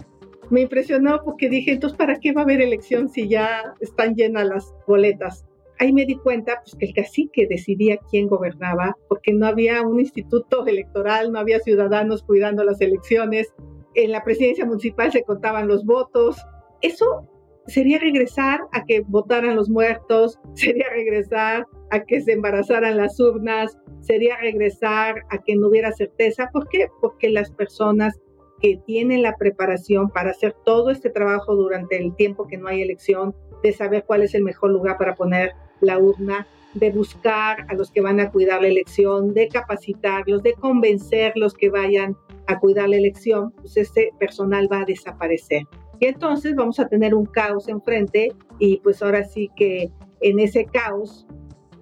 me 0.50 0.62
impresionó 0.62 1.20
porque 1.24 1.48
dije, 1.48 1.72
entonces, 1.72 1.96
¿para 1.96 2.18
qué 2.18 2.32
va 2.32 2.42
a 2.42 2.44
haber 2.44 2.60
elección 2.60 3.08
si 3.08 3.28
ya 3.28 3.74
están 3.80 4.14
llenas 4.14 4.46
las 4.46 4.74
boletas? 4.86 5.46
Ahí 5.80 5.92
me 5.92 6.06
di 6.06 6.16
cuenta 6.16 6.60
pues, 6.62 6.76
que 6.76 6.86
el 6.86 6.94
cacique 6.94 7.46
decidía 7.48 7.98
quién 8.10 8.28
gobernaba, 8.28 8.96
porque 9.08 9.32
no 9.32 9.46
había 9.46 9.82
un 9.82 9.98
instituto 9.98 10.66
electoral, 10.66 11.32
no 11.32 11.38
había 11.38 11.58
ciudadanos 11.60 12.22
cuidando 12.22 12.62
las 12.64 12.80
elecciones, 12.80 13.52
en 13.94 14.12
la 14.12 14.22
presidencia 14.22 14.66
municipal 14.66 15.10
se 15.12 15.22
contaban 15.22 15.68
los 15.68 15.84
votos. 15.84 16.36
Eso 16.82 17.28
sería 17.66 17.98
regresar 17.98 18.60
a 18.72 18.84
que 18.84 19.00
votaran 19.00 19.56
los 19.56 19.70
muertos, 19.70 20.38
sería 20.54 20.88
regresar 20.90 21.66
a 21.90 22.00
que 22.00 22.20
se 22.20 22.32
embarazaran 22.32 22.96
las 22.96 23.18
urnas, 23.18 23.76
sería 24.00 24.36
regresar 24.38 25.22
a 25.30 25.38
que 25.38 25.56
no 25.56 25.68
hubiera 25.68 25.92
certeza. 25.92 26.50
¿Por 26.52 26.68
qué? 26.68 26.88
Porque 27.00 27.30
las 27.30 27.50
personas 27.52 28.20
que 28.64 28.80
tienen 28.86 29.20
la 29.20 29.36
preparación 29.36 30.08
para 30.08 30.30
hacer 30.30 30.56
todo 30.64 30.90
este 30.90 31.10
trabajo 31.10 31.54
durante 31.54 31.98
el 31.98 32.16
tiempo 32.16 32.46
que 32.46 32.56
no 32.56 32.68
hay 32.68 32.80
elección, 32.80 33.34
de 33.62 33.74
saber 33.74 34.04
cuál 34.06 34.22
es 34.22 34.34
el 34.34 34.42
mejor 34.42 34.70
lugar 34.70 34.96
para 34.96 35.14
poner 35.14 35.52
la 35.82 35.98
urna, 35.98 36.46
de 36.72 36.88
buscar 36.88 37.66
a 37.68 37.74
los 37.74 37.90
que 37.90 38.00
van 38.00 38.20
a 38.20 38.30
cuidar 38.30 38.62
la 38.62 38.68
elección, 38.68 39.34
de 39.34 39.48
capacitarlos, 39.48 40.42
de 40.42 40.54
convencerlos 40.54 41.52
que 41.52 41.68
vayan 41.68 42.16
a 42.46 42.58
cuidar 42.58 42.88
la 42.88 42.96
elección, 42.96 43.50
pues 43.50 43.76
este 43.76 44.12
personal 44.18 44.66
va 44.72 44.80
a 44.80 44.84
desaparecer. 44.86 45.64
Y 46.00 46.06
entonces 46.06 46.54
vamos 46.54 46.80
a 46.80 46.88
tener 46.88 47.14
un 47.14 47.26
caos 47.26 47.68
enfrente 47.68 48.32
y 48.58 48.78
pues 48.78 49.02
ahora 49.02 49.24
sí 49.24 49.50
que 49.56 49.92
en 50.22 50.38
ese 50.38 50.64
caos, 50.64 51.26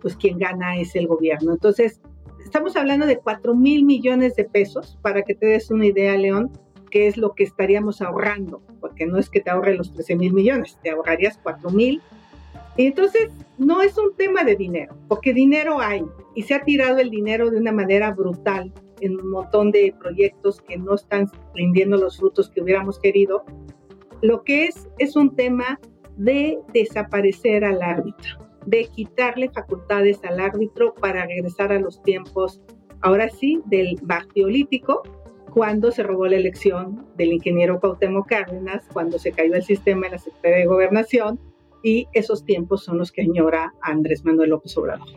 pues 0.00 0.16
quien 0.16 0.36
gana 0.36 0.78
es 0.78 0.96
el 0.96 1.06
gobierno. 1.06 1.52
Entonces, 1.52 2.00
estamos 2.44 2.74
hablando 2.74 3.06
de 3.06 3.18
4 3.18 3.54
mil 3.54 3.84
millones 3.84 4.34
de 4.34 4.46
pesos, 4.46 4.98
para 5.00 5.22
que 5.22 5.36
te 5.36 5.46
des 5.46 5.70
una 5.70 5.86
idea, 5.86 6.16
León, 6.16 6.50
qué 6.92 7.06
es 7.06 7.16
lo 7.16 7.34
que 7.34 7.42
estaríamos 7.42 8.02
ahorrando, 8.02 8.62
porque 8.78 9.06
no 9.06 9.18
es 9.18 9.30
que 9.30 9.40
te 9.40 9.50
ahorre 9.50 9.74
los 9.74 9.94
13 9.94 10.14
mil 10.14 10.34
millones, 10.34 10.78
te 10.82 10.90
ahorrarías 10.90 11.40
4 11.42 11.70
mil. 11.70 12.02
Y 12.76 12.86
entonces, 12.86 13.30
no 13.56 13.80
es 13.80 13.96
un 13.96 14.14
tema 14.14 14.44
de 14.44 14.56
dinero, 14.56 14.94
porque 15.08 15.32
dinero 15.32 15.80
hay 15.80 16.04
y 16.34 16.42
se 16.42 16.54
ha 16.54 16.64
tirado 16.64 16.98
el 16.98 17.10
dinero 17.10 17.50
de 17.50 17.56
una 17.56 17.72
manera 17.72 18.12
brutal 18.12 18.72
en 19.00 19.18
un 19.18 19.30
montón 19.30 19.70
de 19.70 19.94
proyectos 19.98 20.60
que 20.60 20.76
no 20.76 20.94
están 20.94 21.30
rindiendo 21.54 21.96
los 21.96 22.18
frutos 22.18 22.50
que 22.50 22.60
hubiéramos 22.60 22.98
querido. 22.98 23.42
Lo 24.20 24.44
que 24.44 24.66
es 24.66 24.88
es 24.98 25.16
un 25.16 25.34
tema 25.34 25.80
de 26.18 26.58
desaparecer 26.74 27.64
al 27.64 27.82
árbitro, 27.82 28.38
de 28.66 28.84
quitarle 28.84 29.48
facultades 29.48 30.22
al 30.24 30.40
árbitro 30.40 30.94
para 30.94 31.26
regresar 31.26 31.72
a 31.72 31.80
los 31.80 32.02
tiempos, 32.02 32.60
ahora 33.00 33.30
sí, 33.30 33.60
del 33.66 33.98
bartiolítico, 34.02 35.02
cuando 35.52 35.90
se 35.92 36.02
robó 36.02 36.26
la 36.26 36.36
elección 36.36 37.06
del 37.16 37.32
ingeniero 37.32 37.78
Cuauhtémoc 37.78 38.26
Cárdenas, 38.26 38.84
cuando 38.92 39.18
se 39.18 39.32
cayó 39.32 39.54
el 39.54 39.62
sistema 39.62 40.06
en 40.06 40.12
la 40.12 40.18
Secretaría 40.18 40.58
de 40.58 40.66
Gobernación, 40.66 41.38
y 41.82 42.06
esos 42.14 42.44
tiempos 42.44 42.84
son 42.84 42.96
los 42.98 43.12
que 43.12 43.22
añora 43.22 43.74
Andrés 43.82 44.24
Manuel 44.24 44.50
López 44.50 44.76
Obrador. 44.78 45.08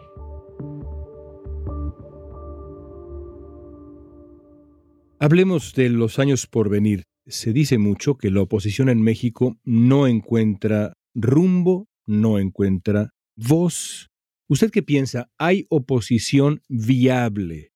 Hablemos 5.20 5.74
de 5.74 5.90
los 5.90 6.20
años 6.20 6.48
por 6.48 6.70
venir. 6.70 7.04
Se 7.26 7.54
dice 7.54 7.78
mucho 7.78 8.18
que 8.18 8.30
la 8.30 8.42
oposición 8.42 8.90
en 8.90 9.02
México 9.02 9.56
no 9.64 10.06
encuentra 10.06 10.94
rumbo, 11.14 11.88
no 12.06 12.40
encuentra 12.40 13.12
voz. 13.38 14.10
¿Usted 14.50 14.70
qué 14.70 14.84
piensa? 14.84 15.30
¿Hay 15.38 15.66
oposición 15.70 16.62
viable 16.68 17.72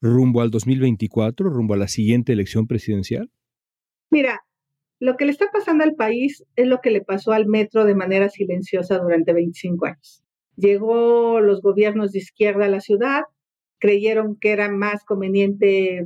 rumbo 0.00 0.40
al 0.40 0.50
2024, 0.50 1.48
rumbo 1.50 1.74
a 1.74 1.78
la 1.78 1.88
siguiente 1.88 2.32
elección 2.32 2.66
presidencial? 2.66 3.30
Mira, 4.10 4.40
lo 4.98 5.16
que 5.16 5.24
le 5.24 5.30
está 5.30 5.46
pasando 5.52 5.84
al 5.84 5.94
país 5.94 6.44
es 6.56 6.66
lo 6.66 6.80
que 6.80 6.90
le 6.90 7.02
pasó 7.02 7.32
al 7.32 7.46
metro 7.46 7.84
de 7.84 7.94
manera 7.94 8.28
silenciosa 8.28 8.98
durante 8.98 9.32
25 9.32 9.86
años. 9.86 10.22
Llegó 10.56 11.40
los 11.40 11.62
gobiernos 11.62 12.12
de 12.12 12.18
izquierda 12.18 12.66
a 12.66 12.68
la 12.68 12.80
ciudad, 12.80 13.22
creyeron 13.78 14.36
que 14.36 14.50
era 14.50 14.70
más 14.70 15.04
conveniente 15.04 16.04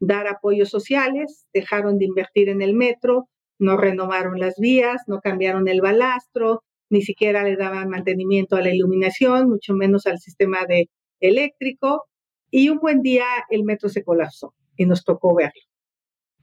dar 0.00 0.26
apoyos 0.26 0.70
sociales, 0.70 1.46
dejaron 1.54 1.98
de 1.98 2.06
invertir 2.06 2.48
en 2.48 2.62
el 2.62 2.74
metro, 2.74 3.28
no 3.58 3.76
renovaron 3.76 4.38
las 4.38 4.56
vías, 4.58 5.02
no 5.06 5.20
cambiaron 5.20 5.68
el 5.68 5.80
balastro, 5.80 6.62
ni 6.90 7.02
siquiera 7.02 7.42
le 7.44 7.56
daban 7.56 7.88
mantenimiento 7.88 8.56
a 8.56 8.60
la 8.60 8.74
iluminación, 8.74 9.48
mucho 9.48 9.74
menos 9.74 10.06
al 10.06 10.18
sistema 10.18 10.66
de 10.68 10.88
eléctrico, 11.20 12.04
y 12.50 12.68
un 12.68 12.78
buen 12.78 13.02
día 13.02 13.26
el 13.50 13.64
metro 13.64 13.88
se 13.88 14.04
colapsó 14.04 14.54
y 14.76 14.86
nos 14.86 15.04
tocó 15.04 15.34
verlo. 15.34 15.60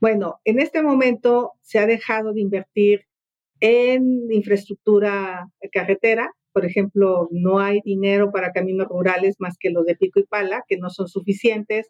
Bueno, 0.00 0.40
en 0.44 0.60
este 0.60 0.82
momento 0.82 1.52
se 1.62 1.78
ha 1.78 1.86
dejado 1.86 2.32
de 2.32 2.40
invertir 2.40 3.06
en 3.60 4.30
infraestructura 4.30 5.48
carretera, 5.72 6.30
por 6.54 6.64
ejemplo, 6.64 7.28
no 7.32 7.58
hay 7.58 7.80
dinero 7.84 8.30
para 8.30 8.52
caminos 8.52 8.86
rurales 8.88 9.34
más 9.40 9.56
que 9.58 9.70
los 9.70 9.84
de 9.86 9.96
pico 9.96 10.20
y 10.20 10.24
pala, 10.24 10.62
que 10.68 10.76
no 10.76 10.88
son 10.88 11.08
suficientes. 11.08 11.88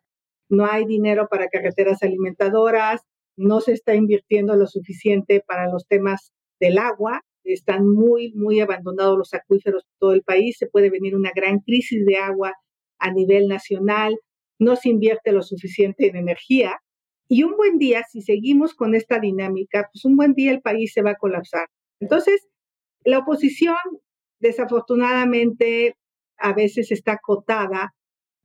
No 0.48 0.64
hay 0.64 0.86
dinero 0.86 1.28
para 1.28 1.48
carreteras 1.48 2.02
alimentadoras, 2.02 3.02
no 3.36 3.60
se 3.60 3.72
está 3.72 3.94
invirtiendo 3.94 4.56
lo 4.56 4.66
suficiente 4.66 5.44
para 5.46 5.70
los 5.70 5.86
temas 5.86 6.32
del 6.60 6.78
agua, 6.78 7.20
están 7.44 7.86
muy, 7.86 8.32
muy 8.32 8.60
abandonados 8.60 9.18
los 9.18 9.34
acuíferos 9.34 9.82
de 9.84 9.90
todo 9.98 10.12
el 10.14 10.22
país, 10.22 10.56
se 10.58 10.66
puede 10.66 10.88
venir 10.88 11.14
una 11.14 11.32
gran 11.34 11.58
crisis 11.58 12.06
de 12.06 12.16
agua 12.16 12.54
a 13.04 13.12
nivel 13.12 13.48
nacional, 13.48 14.18
no 14.58 14.76
se 14.76 14.88
invierte 14.88 15.30
lo 15.30 15.42
suficiente 15.42 16.08
en 16.08 16.16
energía. 16.16 16.80
Y 17.28 17.42
un 17.42 17.56
buen 17.56 17.78
día, 17.78 18.02
si 18.10 18.22
seguimos 18.22 18.74
con 18.74 18.94
esta 18.94 19.20
dinámica, 19.20 19.88
pues 19.92 20.04
un 20.06 20.16
buen 20.16 20.32
día 20.32 20.52
el 20.52 20.62
país 20.62 20.92
se 20.92 21.02
va 21.02 21.10
a 21.10 21.16
colapsar. 21.16 21.66
Entonces, 22.00 22.46
la 23.04 23.18
oposición, 23.18 23.76
desafortunadamente, 24.40 25.96
a 26.38 26.54
veces 26.54 26.90
está 26.90 27.12
acotada 27.12 27.94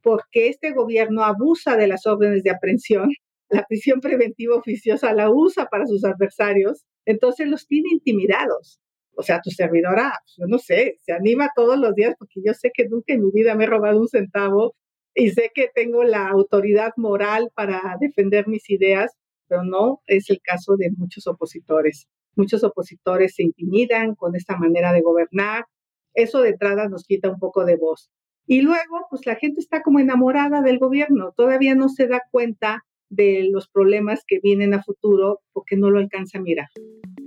porque 0.02 0.50
este 0.50 0.72
gobierno 0.72 1.24
abusa 1.24 1.78
de 1.78 1.88
las 1.88 2.06
órdenes 2.06 2.44
de 2.44 2.52
aprehensión, 2.52 3.10
la 3.50 3.66
prisión 3.66 4.02
preventiva 4.02 4.58
oficiosa 4.58 5.14
la 5.14 5.32
usa 5.32 5.68
para 5.68 5.88
sus 5.88 6.04
adversarios, 6.04 6.84
entonces 7.06 7.48
los 7.48 7.66
tiene 7.66 7.90
intimidados. 7.92 8.80
O 9.16 9.24
sea, 9.24 9.42
tu 9.42 9.50
servidora, 9.52 10.14
yo 10.38 10.48
no 10.48 10.58
sé, 10.60 10.98
se 11.02 11.12
anima 11.14 11.50
todos 11.56 11.78
los 11.78 11.94
días 11.96 12.16
porque 12.18 12.42
yo 12.46 12.54
sé 12.54 12.72
que 12.74 12.88
nunca 12.88 13.14
en 13.14 13.24
mi 13.24 13.32
vida 13.32 13.56
me 13.56 13.66
he 13.66 13.68
robado 13.68 14.00
un 14.00 14.08
centavo 14.08 14.76
y 15.14 15.32
sé 15.32 15.52
que 15.54 15.70
tengo 15.74 16.04
la 16.04 16.28
autoridad 16.30 16.94
moral 16.96 17.52
para 17.54 17.98
defender 18.00 18.48
mis 18.48 18.70
ideas, 18.70 19.14
pero 19.48 19.64
no 19.64 20.02
es 20.08 20.30
el 20.30 20.40
caso 20.42 20.76
de 20.78 20.92
muchos 20.96 21.28
opositores. 21.28 22.08
Muchos 22.36 22.64
opositores 22.64 23.36
se 23.36 23.44
intimidan 23.44 24.16
con 24.16 24.36
esta 24.36 24.58
manera 24.58 24.94
de 24.94 25.02
gobernar. 25.02 25.66
Eso 26.14 26.42
de 26.42 26.50
entrada 26.50 26.88
nos 26.88 27.04
quita 27.04 27.30
un 27.30 27.40
poco 27.40 27.66
de 27.66 27.76
voz. 27.76 28.10
Y 28.46 28.62
luego, 28.62 29.06
pues 29.10 29.26
la 29.26 29.36
gente 29.36 29.60
está 29.60 29.82
como 29.82 30.00
enamorada 30.00 30.62
del 30.62 30.80
gobierno, 30.80 31.34
todavía 31.36 31.76
no 31.76 31.90
se 31.90 32.08
da 32.08 32.22
cuenta 32.32 32.86
de 33.10 33.48
los 33.52 33.68
problemas 33.68 34.22
que 34.28 34.40
vienen 34.42 34.74
a 34.74 34.84
futuro 34.84 35.40
porque 35.54 35.78
no 35.78 35.90
lo 35.90 36.00
alcanza 36.00 36.38
a 36.38 36.42
mirar. 36.42 36.68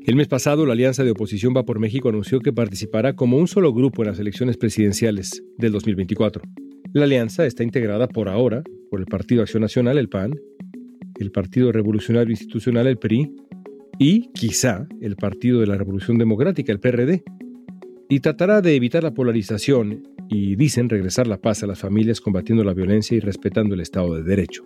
El 0.05 0.17
mes 0.17 0.29
pasado, 0.29 0.67
la 0.67 0.73
Alianza 0.73 1.05
de 1.05 1.13
Oposición 1.13 1.55
Va 1.57 1.65
por 1.65 1.79
México 1.79 2.09
anunció 2.09 2.41
que 2.41 2.53
participará 2.53 3.15
como 3.15 3.37
un 3.37 3.47
solo 3.47 3.73
grupo 3.73 4.03
en 4.03 4.09
las 4.09 4.19
elecciones 4.19 4.57
presidenciales 4.57 5.45
del 5.59 5.73
2024. 5.73 6.43
La 6.93 7.05
alianza 7.05 7.47
está 7.47 7.63
integrada 7.63 8.09
por 8.09 8.29
ahora 8.29 8.63
por 8.91 9.01
el 9.01 9.07
Partido 9.07 9.43
Acción 9.43 9.63
Nacional, 9.63 9.97
el 9.97 10.09
PAN, 10.09 10.33
el 11.19 11.31
Partido 11.31 11.73
Revolucionario 11.73 12.33
Institucional, 12.33 12.87
el 12.87 12.99
PRI, 12.99 13.33
y 13.99 14.31
quizá 14.33 14.87
el 15.01 15.17
Partido 15.17 15.61
de 15.61 15.69
la 15.69 15.77
Revolución 15.77 16.19
Democrática, 16.19 16.73
el 16.73 16.81
PRD. 16.81 17.23
Y 18.09 18.21
tratará 18.21 18.61
de 18.61 18.75
evitar 18.75 19.03
la 19.03 19.15
polarización 19.15 20.03
y 20.29 20.57
dicen 20.57 20.89
regresar 20.89 21.27
la 21.27 21.41
paz 21.41 21.63
a 21.63 21.67
las 21.67 21.79
familias 21.79 22.21
combatiendo 22.21 22.65
la 22.65 22.75
violencia 22.75 23.17
y 23.17 23.21
respetando 23.21 23.75
el 23.75 23.81
Estado 23.81 24.17
de 24.17 24.23
Derecho. 24.23 24.65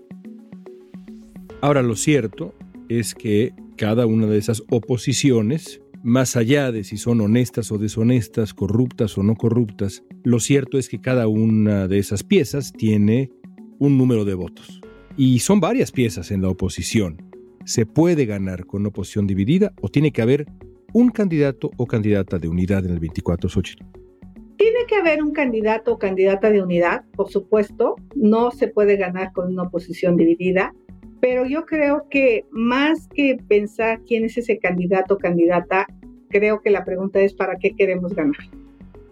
Ahora 1.63 1.83
lo 1.83 1.97
cierto 1.97 2.55
es 2.89 3.15
que 3.15 3.55
cada 3.77 4.07
una 4.07 4.27
de 4.27 4.39
esas 4.39 4.63
oposiciones, 4.71 5.81
más 6.03 6.37
allá 6.37 6.71
de 6.71 6.85
si 6.85 6.99
son 6.99 7.21
honestas 7.21 7.73
o 7.73 7.79
deshonestas, 7.79 8.53
corruptas 8.53 9.17
o 9.17 9.23
no 9.23 9.37
corruptas, 9.37 10.05
lo 10.23 10.39
cierto 10.39 10.79
es 10.79 10.89
que 10.89 11.01
cada 11.01 11.29
una 11.29 11.89
de 11.89 11.99
esas 11.99 12.25
piezas 12.25 12.73
tiene 12.73 13.31
un 13.79 13.97
número 13.97 14.25
de 14.25 14.35
votos. 14.35 14.81
Y 15.17 15.39
son 15.39 15.61
varias 15.61 15.93
piezas 15.93 16.31
en 16.31 16.43
la 16.43 16.51
oposición. 16.51 17.23
¿Se 17.65 17.87
puede 17.87 18.27
ganar 18.27 18.67
con 18.67 18.87
oposición 18.87 19.27
dividida 19.27 19.73
o 19.81 19.89
tiene 19.89 20.13
que 20.13 20.23
haber 20.23 20.47
un 20.93 21.09
candidato 21.09 21.71
o 21.77 21.87
candidata 21.87 22.39
de 22.39 22.49
unidad 22.49 22.85
en 22.85 22.93
el 22.93 23.01
24 23.01 23.49
Xochitl? 23.49 23.85
Tiene 24.57 24.87
que 24.87 24.95
haber 24.95 25.23
un 25.23 25.33
candidato 25.33 25.95
o 25.95 25.99
candidata 25.99 26.51
de 26.51 26.63
unidad, 26.63 27.05
por 27.15 27.31
supuesto. 27.31 27.97
No 28.15 28.51
se 28.51 28.69
puede 28.69 28.97
ganar 28.97 29.33
con 29.33 29.53
una 29.53 29.65
oposición 29.65 30.17
dividida. 30.17 30.75
Pero 31.21 31.47
yo 31.47 31.65
creo 31.65 32.07
que 32.11 32.45
más 32.51 33.09
que 33.09 33.39
pensar 33.49 34.03
quién 34.07 34.25
es 34.25 34.37
ese 34.37 34.59
candidato 34.59 35.15
o 35.15 35.19
candidata, 35.19 35.87
creo 36.29 36.61
que 36.61 36.71
la 36.71 36.85
pregunta 36.85 37.21
es 37.21 37.35
¿para 37.35 37.57
qué 37.57 37.75
queremos 37.75 38.15
ganar? 38.15 38.37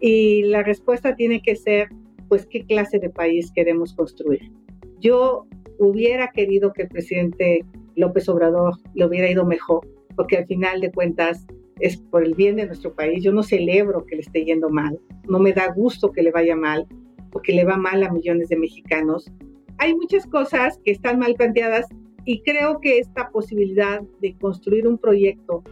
Y 0.00 0.42
la 0.42 0.62
respuesta 0.62 1.16
tiene 1.16 1.40
que 1.40 1.56
ser, 1.56 1.88
pues, 2.28 2.46
¿qué 2.46 2.64
clase 2.64 2.98
de 2.98 3.10
país 3.10 3.50
queremos 3.54 3.94
construir? 3.94 4.52
Yo 5.00 5.46
hubiera 5.78 6.30
querido 6.30 6.72
que 6.72 6.82
el 6.82 6.88
presidente 6.88 7.64
López 7.96 8.28
Obrador 8.28 8.74
le 8.94 9.06
hubiera 9.06 9.30
ido 9.30 9.44
mejor, 9.44 9.86
porque 10.16 10.36
al 10.36 10.46
final 10.46 10.80
de 10.80 10.92
cuentas 10.92 11.46
es 11.80 11.96
por 11.96 12.24
el 12.24 12.34
bien 12.34 12.56
de 12.56 12.66
nuestro 12.66 12.94
país. 12.94 13.22
Yo 13.22 13.32
no 13.32 13.42
celebro 13.42 14.04
que 14.06 14.16
le 14.16 14.22
esté 14.22 14.44
yendo 14.44 14.70
mal, 14.70 14.98
no 15.28 15.38
me 15.38 15.52
da 15.52 15.72
gusto 15.72 16.12
que 16.12 16.22
le 16.22 16.30
vaya 16.30 16.56
mal, 16.56 16.86
porque 17.30 17.52
le 17.52 17.64
va 17.64 17.76
mal 17.76 18.02
a 18.02 18.12
millones 18.12 18.48
de 18.48 18.56
mexicanos. 18.56 19.32
Hay 19.78 19.94
muchas 19.94 20.26
cosas 20.26 20.78
que 20.84 20.92
están 20.92 21.18
mal 21.18 21.34
planteadas 21.34 21.86
y 22.24 22.42
creo 22.42 22.80
que 22.80 22.98
esta 22.98 23.30
posibilidad 23.30 24.00
de 24.20 24.36
construir 24.38 24.86
un 24.86 24.98
proyecto, 24.98 25.62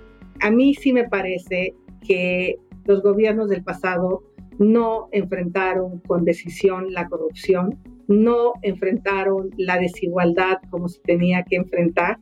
a 0.41 0.51
mí 0.51 0.75
sí 0.75 0.93
me 0.93 1.09
parece 1.09 1.75
que 2.07 2.59
los 2.85 3.03
gobiernos 3.03 3.49
del 3.49 3.63
pasado 3.63 4.23
no 4.59 5.09
enfrentaron 5.13 6.01
con 6.01 6.25
decisión 6.25 6.93
la 6.93 7.09
corrupción, 7.09 7.79
no 8.09 8.53
enfrentaron 8.63 9.51
la 9.57 9.79
desigualdad 9.79 10.59
como 10.71 10.89
se 10.89 11.01
tenía 11.01 11.45
que 11.45 11.57
enfrentar. 11.57 12.19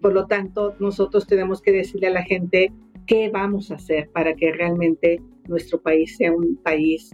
Por 0.00 0.14
lo 0.14 0.26
tanto, 0.26 0.74
nosotros 0.78 1.26
tenemos 1.26 1.60
que 1.60 1.72
decirle 1.72 2.08
a 2.08 2.12
la 2.12 2.22
gente 2.22 2.72
qué 3.06 3.30
vamos 3.30 3.70
a 3.70 3.74
hacer 3.74 4.08
para 4.10 4.34
que 4.34 4.52
realmente 4.52 5.20
nuestro 5.48 5.80
país 5.82 6.16
sea 6.16 6.32
un 6.32 6.56
país 6.56 7.10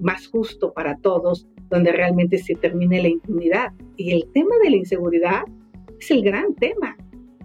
más 0.00 0.26
justo 0.28 0.72
para 0.72 0.96
todos, 0.98 1.46
donde 1.74 1.90
realmente 1.90 2.38
se 2.38 2.54
termine 2.54 3.02
la 3.02 3.08
impunidad. 3.08 3.72
Y 3.96 4.12
el 4.12 4.24
tema 4.32 4.54
de 4.62 4.70
la 4.70 4.76
inseguridad 4.76 5.42
es 5.98 6.08
el 6.12 6.22
gran 6.22 6.54
tema. 6.54 6.96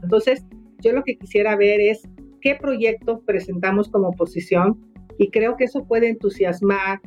Entonces, 0.04 0.46
yo 0.82 0.94
lo 0.94 1.04
que 1.04 1.18
quisiera 1.18 1.56
ver 1.56 1.82
es 1.82 2.08
qué 2.39 2.56
proyecto 2.56 3.22
presentamos 3.26 3.89
como 3.89 4.10
oposición 4.10 4.80
y 5.18 5.32
creo 5.32 5.58
que 5.58 5.63
eso 5.63 5.84
puede 5.86 6.10
entusiasmar 6.10 7.02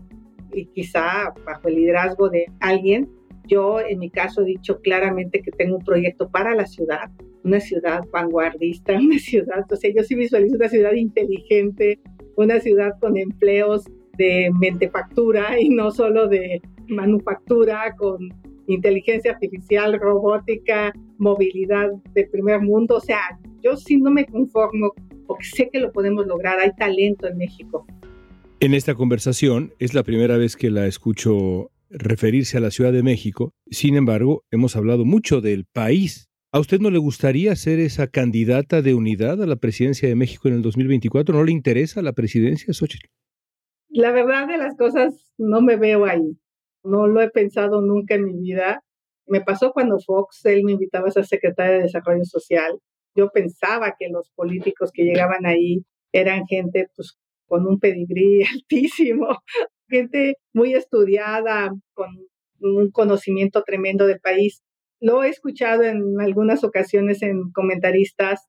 y 0.52 0.66
quizá 0.66 1.32
bajo 1.46 1.68
el 1.68 1.76
liderazgo 1.76 2.28
de 2.28 2.46
alguien. 2.58 3.08
Yo 3.46 3.80
en 3.80 4.00
mi 4.00 4.10
caso 4.10 4.42
he 4.42 4.46
dicho 4.46 4.80
claramente 4.80 5.42
que 5.42 5.52
tengo 5.52 5.76
un 5.76 5.84
proyecto 5.84 6.28
para 6.28 6.56
la 6.56 6.66
ciudad, 6.66 7.08
una 7.44 7.60
ciudad 7.60 8.02
vanguardista, 8.12 8.94
una 8.98 9.18
ciudad, 9.18 9.64
o 9.70 9.76
sea, 9.76 9.92
yo 9.94 10.02
sí 10.02 10.16
visualizo 10.16 10.56
una 10.56 10.68
ciudad 10.68 10.92
inteligente, 10.92 12.00
una 12.36 12.58
ciudad 12.58 12.98
con 13.00 13.16
empleos 13.16 13.84
de 14.18 14.50
mentefactura 14.60 15.58
y 15.60 15.68
no 15.68 15.90
solo 15.92 16.28
de 16.28 16.60
manufactura, 16.92 17.94
con 17.96 18.28
inteligencia 18.66 19.32
artificial, 19.32 19.98
robótica, 19.98 20.92
movilidad 21.18 21.90
de 22.14 22.26
primer 22.26 22.60
mundo. 22.60 22.96
O 22.96 23.00
sea, 23.00 23.20
yo 23.62 23.76
sí 23.76 23.96
no 23.96 24.10
me 24.10 24.24
conformo 24.26 24.92
porque 25.26 25.44
sé 25.44 25.70
que 25.72 25.80
lo 25.80 25.92
podemos 25.92 26.26
lograr, 26.26 26.58
hay 26.60 26.72
talento 26.76 27.26
en 27.26 27.38
México. 27.38 27.86
En 28.60 28.74
esta 28.74 28.94
conversación 28.94 29.72
es 29.78 29.94
la 29.94 30.02
primera 30.02 30.36
vez 30.36 30.56
que 30.56 30.70
la 30.70 30.86
escucho 30.86 31.70
referirse 31.90 32.56
a 32.56 32.60
la 32.60 32.70
Ciudad 32.70 32.92
de 32.92 33.02
México. 33.02 33.54
Sin 33.70 33.96
embargo, 33.96 34.44
hemos 34.50 34.76
hablado 34.76 35.04
mucho 35.04 35.40
del 35.40 35.64
país. 35.64 36.28
¿A 36.52 36.60
usted 36.60 36.80
no 36.80 36.90
le 36.90 36.98
gustaría 36.98 37.56
ser 37.56 37.80
esa 37.80 38.08
candidata 38.08 38.82
de 38.82 38.94
unidad 38.94 39.42
a 39.42 39.46
la 39.46 39.56
presidencia 39.56 40.08
de 40.08 40.14
México 40.14 40.48
en 40.48 40.54
el 40.54 40.62
2024? 40.62 41.34
¿No 41.34 41.44
le 41.44 41.52
interesa 41.52 42.02
la 42.02 42.12
presidencia, 42.12 42.72
Xochitl? 42.72 43.06
La 43.88 44.12
verdad 44.12 44.46
de 44.46 44.58
las 44.58 44.76
cosas, 44.76 45.32
no 45.38 45.60
me 45.60 45.76
veo 45.76 46.04
ahí. 46.04 46.36
No 46.84 47.06
lo 47.06 47.20
he 47.22 47.30
pensado 47.30 47.80
nunca 47.80 48.14
en 48.14 48.24
mi 48.26 48.38
vida. 48.38 48.82
Me 49.26 49.40
pasó 49.40 49.72
cuando 49.72 49.98
Fox, 50.00 50.44
él 50.46 50.64
me 50.64 50.72
invitaba 50.72 51.08
a 51.08 51.12
ser 51.12 51.26
secretaria 51.26 51.76
de 51.76 51.82
Desarrollo 51.84 52.24
Social 52.24 52.78
yo 53.14 53.30
pensaba 53.30 53.94
que 53.98 54.08
los 54.08 54.30
políticos 54.30 54.90
que 54.92 55.04
llegaban 55.04 55.46
ahí 55.46 55.84
eran 56.12 56.46
gente 56.46 56.88
pues 56.96 57.16
con 57.46 57.66
un 57.66 57.78
pedigrí 57.78 58.42
altísimo, 58.52 59.28
gente 59.88 60.36
muy 60.54 60.74
estudiada, 60.74 61.72
con 61.94 62.08
un 62.60 62.90
conocimiento 62.90 63.62
tremendo 63.64 64.06
del 64.06 64.20
país. 64.20 64.62
Lo 65.00 65.22
he 65.22 65.28
escuchado 65.28 65.82
en 65.82 66.20
algunas 66.20 66.64
ocasiones 66.64 67.22
en 67.22 67.50
comentaristas 67.52 68.46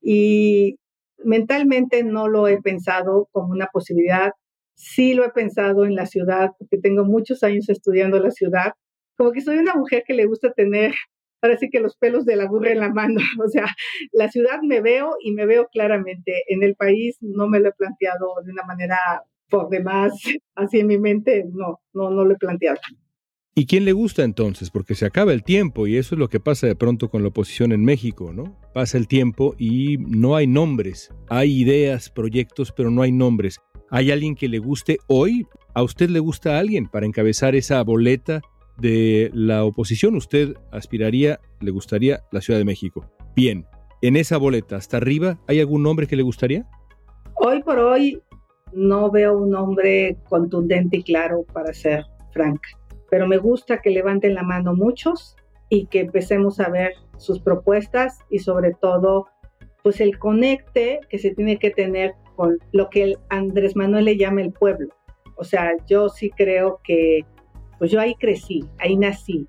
y 0.00 0.76
mentalmente 1.24 2.04
no 2.04 2.28
lo 2.28 2.46
he 2.48 2.60
pensado 2.62 3.28
como 3.32 3.52
una 3.52 3.66
posibilidad. 3.66 4.32
Sí 4.78 5.12
lo 5.14 5.24
he 5.24 5.30
pensado 5.30 5.84
en 5.84 5.96
la 5.96 6.06
ciudad, 6.06 6.50
porque 6.56 6.78
tengo 6.78 7.04
muchos 7.04 7.42
años 7.42 7.68
estudiando 7.68 8.20
la 8.20 8.30
ciudad. 8.30 8.72
Como 9.16 9.32
que 9.32 9.40
soy 9.40 9.58
una 9.58 9.74
mujer 9.74 10.04
que 10.06 10.14
le 10.14 10.24
gusta 10.24 10.52
tener 10.52 10.94
ahora 11.42 11.56
sí 11.58 11.68
que 11.70 11.80
los 11.80 11.96
pelos 11.96 12.24
de 12.24 12.36
la 12.36 12.46
burra 12.46 12.70
en 12.70 12.80
la 12.80 12.90
mano. 12.90 13.20
O 13.44 13.48
sea, 13.48 13.66
la 14.12 14.28
ciudad 14.30 14.60
me 14.62 14.80
veo 14.80 15.16
y 15.22 15.32
me 15.32 15.46
veo 15.46 15.66
claramente. 15.72 16.44
En 16.48 16.62
el 16.62 16.74
país 16.76 17.16
no 17.20 17.48
me 17.48 17.60
lo 17.60 17.70
he 17.70 17.72
planteado 17.72 18.34
de 18.44 18.52
una 18.52 18.62
manera 18.64 18.98
por 19.48 19.68
demás, 19.68 20.12
así 20.54 20.80
en 20.80 20.86
mi 20.86 20.98
mente, 20.98 21.44
no, 21.50 21.80
no, 21.92 22.10
no 22.10 22.24
lo 22.24 22.34
he 22.34 22.38
planteado. 22.38 22.78
¿Y 23.54 23.66
quién 23.66 23.84
le 23.84 23.92
gusta 23.92 24.22
entonces? 24.22 24.70
Porque 24.70 24.94
se 24.94 25.04
acaba 25.04 25.32
el 25.32 25.42
tiempo 25.42 25.88
y 25.88 25.96
eso 25.96 26.14
es 26.14 26.18
lo 26.20 26.28
que 26.28 26.38
pasa 26.38 26.68
de 26.68 26.76
pronto 26.76 27.10
con 27.10 27.22
la 27.22 27.30
oposición 27.30 27.72
en 27.72 27.84
México, 27.84 28.32
¿no? 28.32 28.56
Pasa 28.72 28.98
el 28.98 29.08
tiempo 29.08 29.56
y 29.58 29.96
no 29.98 30.36
hay 30.36 30.46
nombres. 30.46 31.12
Hay 31.28 31.62
ideas, 31.62 32.08
proyectos, 32.08 32.70
pero 32.70 32.92
no 32.92 33.02
hay 33.02 33.10
nombres. 33.10 33.58
¿Hay 33.90 34.10
alguien 34.10 34.34
que 34.34 34.48
le 34.48 34.58
guste 34.58 34.98
hoy? 35.06 35.46
¿A 35.74 35.82
usted 35.82 36.10
le 36.10 36.18
gusta 36.18 36.58
alguien 36.58 36.86
para 36.86 37.06
encabezar 37.06 37.54
esa 37.54 37.82
boleta 37.82 38.40
de 38.78 39.30
la 39.34 39.64
oposición, 39.64 40.14
usted 40.16 40.54
aspiraría, 40.70 41.40
le 41.60 41.70
gustaría 41.70 42.22
la 42.30 42.40
Ciudad 42.40 42.58
de 42.58 42.64
México. 42.64 43.04
Bien, 43.34 43.66
en 44.00 44.16
esa 44.16 44.38
boleta, 44.38 44.76
hasta 44.76 44.96
arriba, 44.96 45.38
¿hay 45.46 45.60
algún 45.60 45.82
nombre 45.82 46.06
que 46.06 46.16
le 46.16 46.22
gustaría? 46.22 46.64
Hoy 47.34 47.62
por 47.62 47.78
hoy 47.78 48.22
no 48.72 49.10
veo 49.10 49.36
un 49.36 49.50
nombre 49.50 50.16
contundente 50.28 50.98
y 50.98 51.02
claro 51.02 51.44
para 51.52 51.72
ser 51.72 52.04
franca, 52.32 52.68
pero 53.10 53.26
me 53.26 53.38
gusta 53.38 53.80
que 53.82 53.90
levanten 53.90 54.34
la 54.34 54.42
mano 54.42 54.74
muchos 54.74 55.36
y 55.68 55.86
que 55.86 56.00
empecemos 56.00 56.60
a 56.60 56.68
ver 56.68 56.92
sus 57.16 57.40
propuestas 57.40 58.18
y 58.30 58.38
sobre 58.38 58.74
todo 58.74 59.26
pues 59.82 60.00
el 60.00 60.18
conecte 60.18 61.00
que 61.08 61.18
se 61.18 61.34
tiene 61.34 61.58
que 61.58 61.70
tener 61.70 62.14
con 62.38 62.56
lo 62.70 62.88
que 62.88 63.16
Andrés 63.30 63.74
Manuel 63.74 64.04
le 64.04 64.16
llama 64.16 64.42
el 64.42 64.52
pueblo. 64.52 64.94
O 65.36 65.42
sea, 65.42 65.72
yo 65.88 66.08
sí 66.08 66.30
creo 66.30 66.80
que 66.84 67.24
pues 67.80 67.90
yo 67.90 68.00
ahí 68.00 68.14
crecí, 68.14 68.64
ahí 68.78 68.96
nací. 68.96 69.48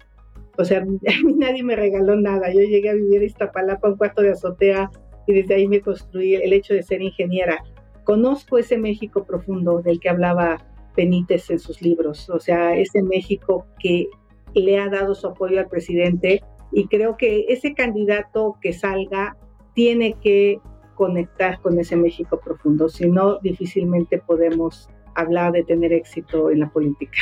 O 0.58 0.66
sea, 0.66 0.80
a 0.82 0.86
mí 0.86 1.34
nadie 1.38 1.62
me 1.62 1.76
regaló 1.76 2.16
nada. 2.16 2.52
Yo 2.52 2.62
llegué 2.62 2.90
a 2.90 2.96
vivir 2.96 3.18
en 3.18 3.28
Iztapalapa, 3.28 3.90
un 3.90 3.98
cuarto 3.98 4.24
de 4.24 4.32
azotea, 4.32 4.90
y 5.28 5.34
desde 5.34 5.54
ahí 5.54 5.68
me 5.68 5.82
construí 5.82 6.34
el 6.34 6.52
hecho 6.52 6.74
de 6.74 6.82
ser 6.82 7.04
ingeniera. 7.04 7.64
Conozco 8.06 8.58
ese 8.58 8.80
México 8.80 9.24
profundo 9.24 9.84
del 9.84 10.00
que 10.00 10.10
hablaba 10.10 10.58
Benítez 10.98 11.52
en 11.52 11.60
sus 11.60 11.84
libros, 11.84 12.28
o 12.32 12.40
sea, 12.40 12.76
ese 12.76 13.04
México 13.04 13.68
que 13.80 14.08
le 14.56 14.80
ha 14.80 14.90
dado 14.90 15.14
su 15.14 15.28
apoyo 15.28 15.60
al 15.60 15.68
presidente 15.68 16.42
y 16.72 16.88
creo 16.88 17.18
que 17.18 17.46
ese 17.50 17.76
candidato 17.76 18.58
que 18.60 18.74
salga 18.74 19.38
tiene 19.76 20.14
que 20.14 20.60
conectar 21.00 21.62
con 21.62 21.80
ese 21.80 21.96
México 21.96 22.42
profundo, 22.44 22.90
si 22.90 23.08
no, 23.08 23.40
difícilmente 23.40 24.20
podemos 24.20 24.90
hablar 25.16 25.54
de 25.54 25.64
tener 25.64 25.94
éxito 25.94 26.52
en 26.52 26.60
la 26.60 26.70
política 26.70 27.22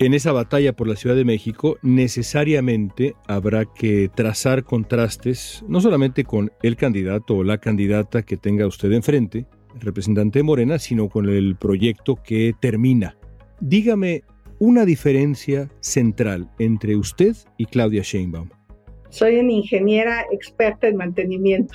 en 0.00 0.14
esa 0.14 0.32
batalla 0.32 0.72
por 0.72 0.88
la 0.88 0.96
Ciudad 0.96 1.14
de 1.14 1.26
México 1.26 1.76
necesariamente 1.82 3.14
habrá 3.28 3.66
que 3.66 4.08
trazar 4.14 4.64
contrastes, 4.64 5.62
no 5.68 5.82
solamente 5.82 6.24
con 6.24 6.50
el 6.62 6.76
candidato 6.76 7.36
o 7.36 7.44
la 7.44 7.58
candidata 7.58 8.22
que 8.22 8.38
tenga 8.38 8.66
usted 8.66 8.90
enfrente, 8.92 9.44
el 9.74 9.80
representante 9.82 10.38
de 10.38 10.42
Morena, 10.42 10.78
sino 10.78 11.10
con 11.10 11.28
el 11.28 11.54
proyecto 11.56 12.16
que 12.16 12.54
termina. 12.58 13.18
Dígame 13.60 14.24
una 14.58 14.86
diferencia 14.86 15.68
central 15.80 16.50
entre 16.58 16.96
usted 16.96 17.36
y 17.58 17.66
Claudia 17.66 18.00
Sheinbaum. 18.02 18.48
Soy 19.10 19.36
una 19.36 19.52
ingeniera 19.52 20.24
experta 20.32 20.88
en 20.88 20.96
mantenimiento 20.96 21.74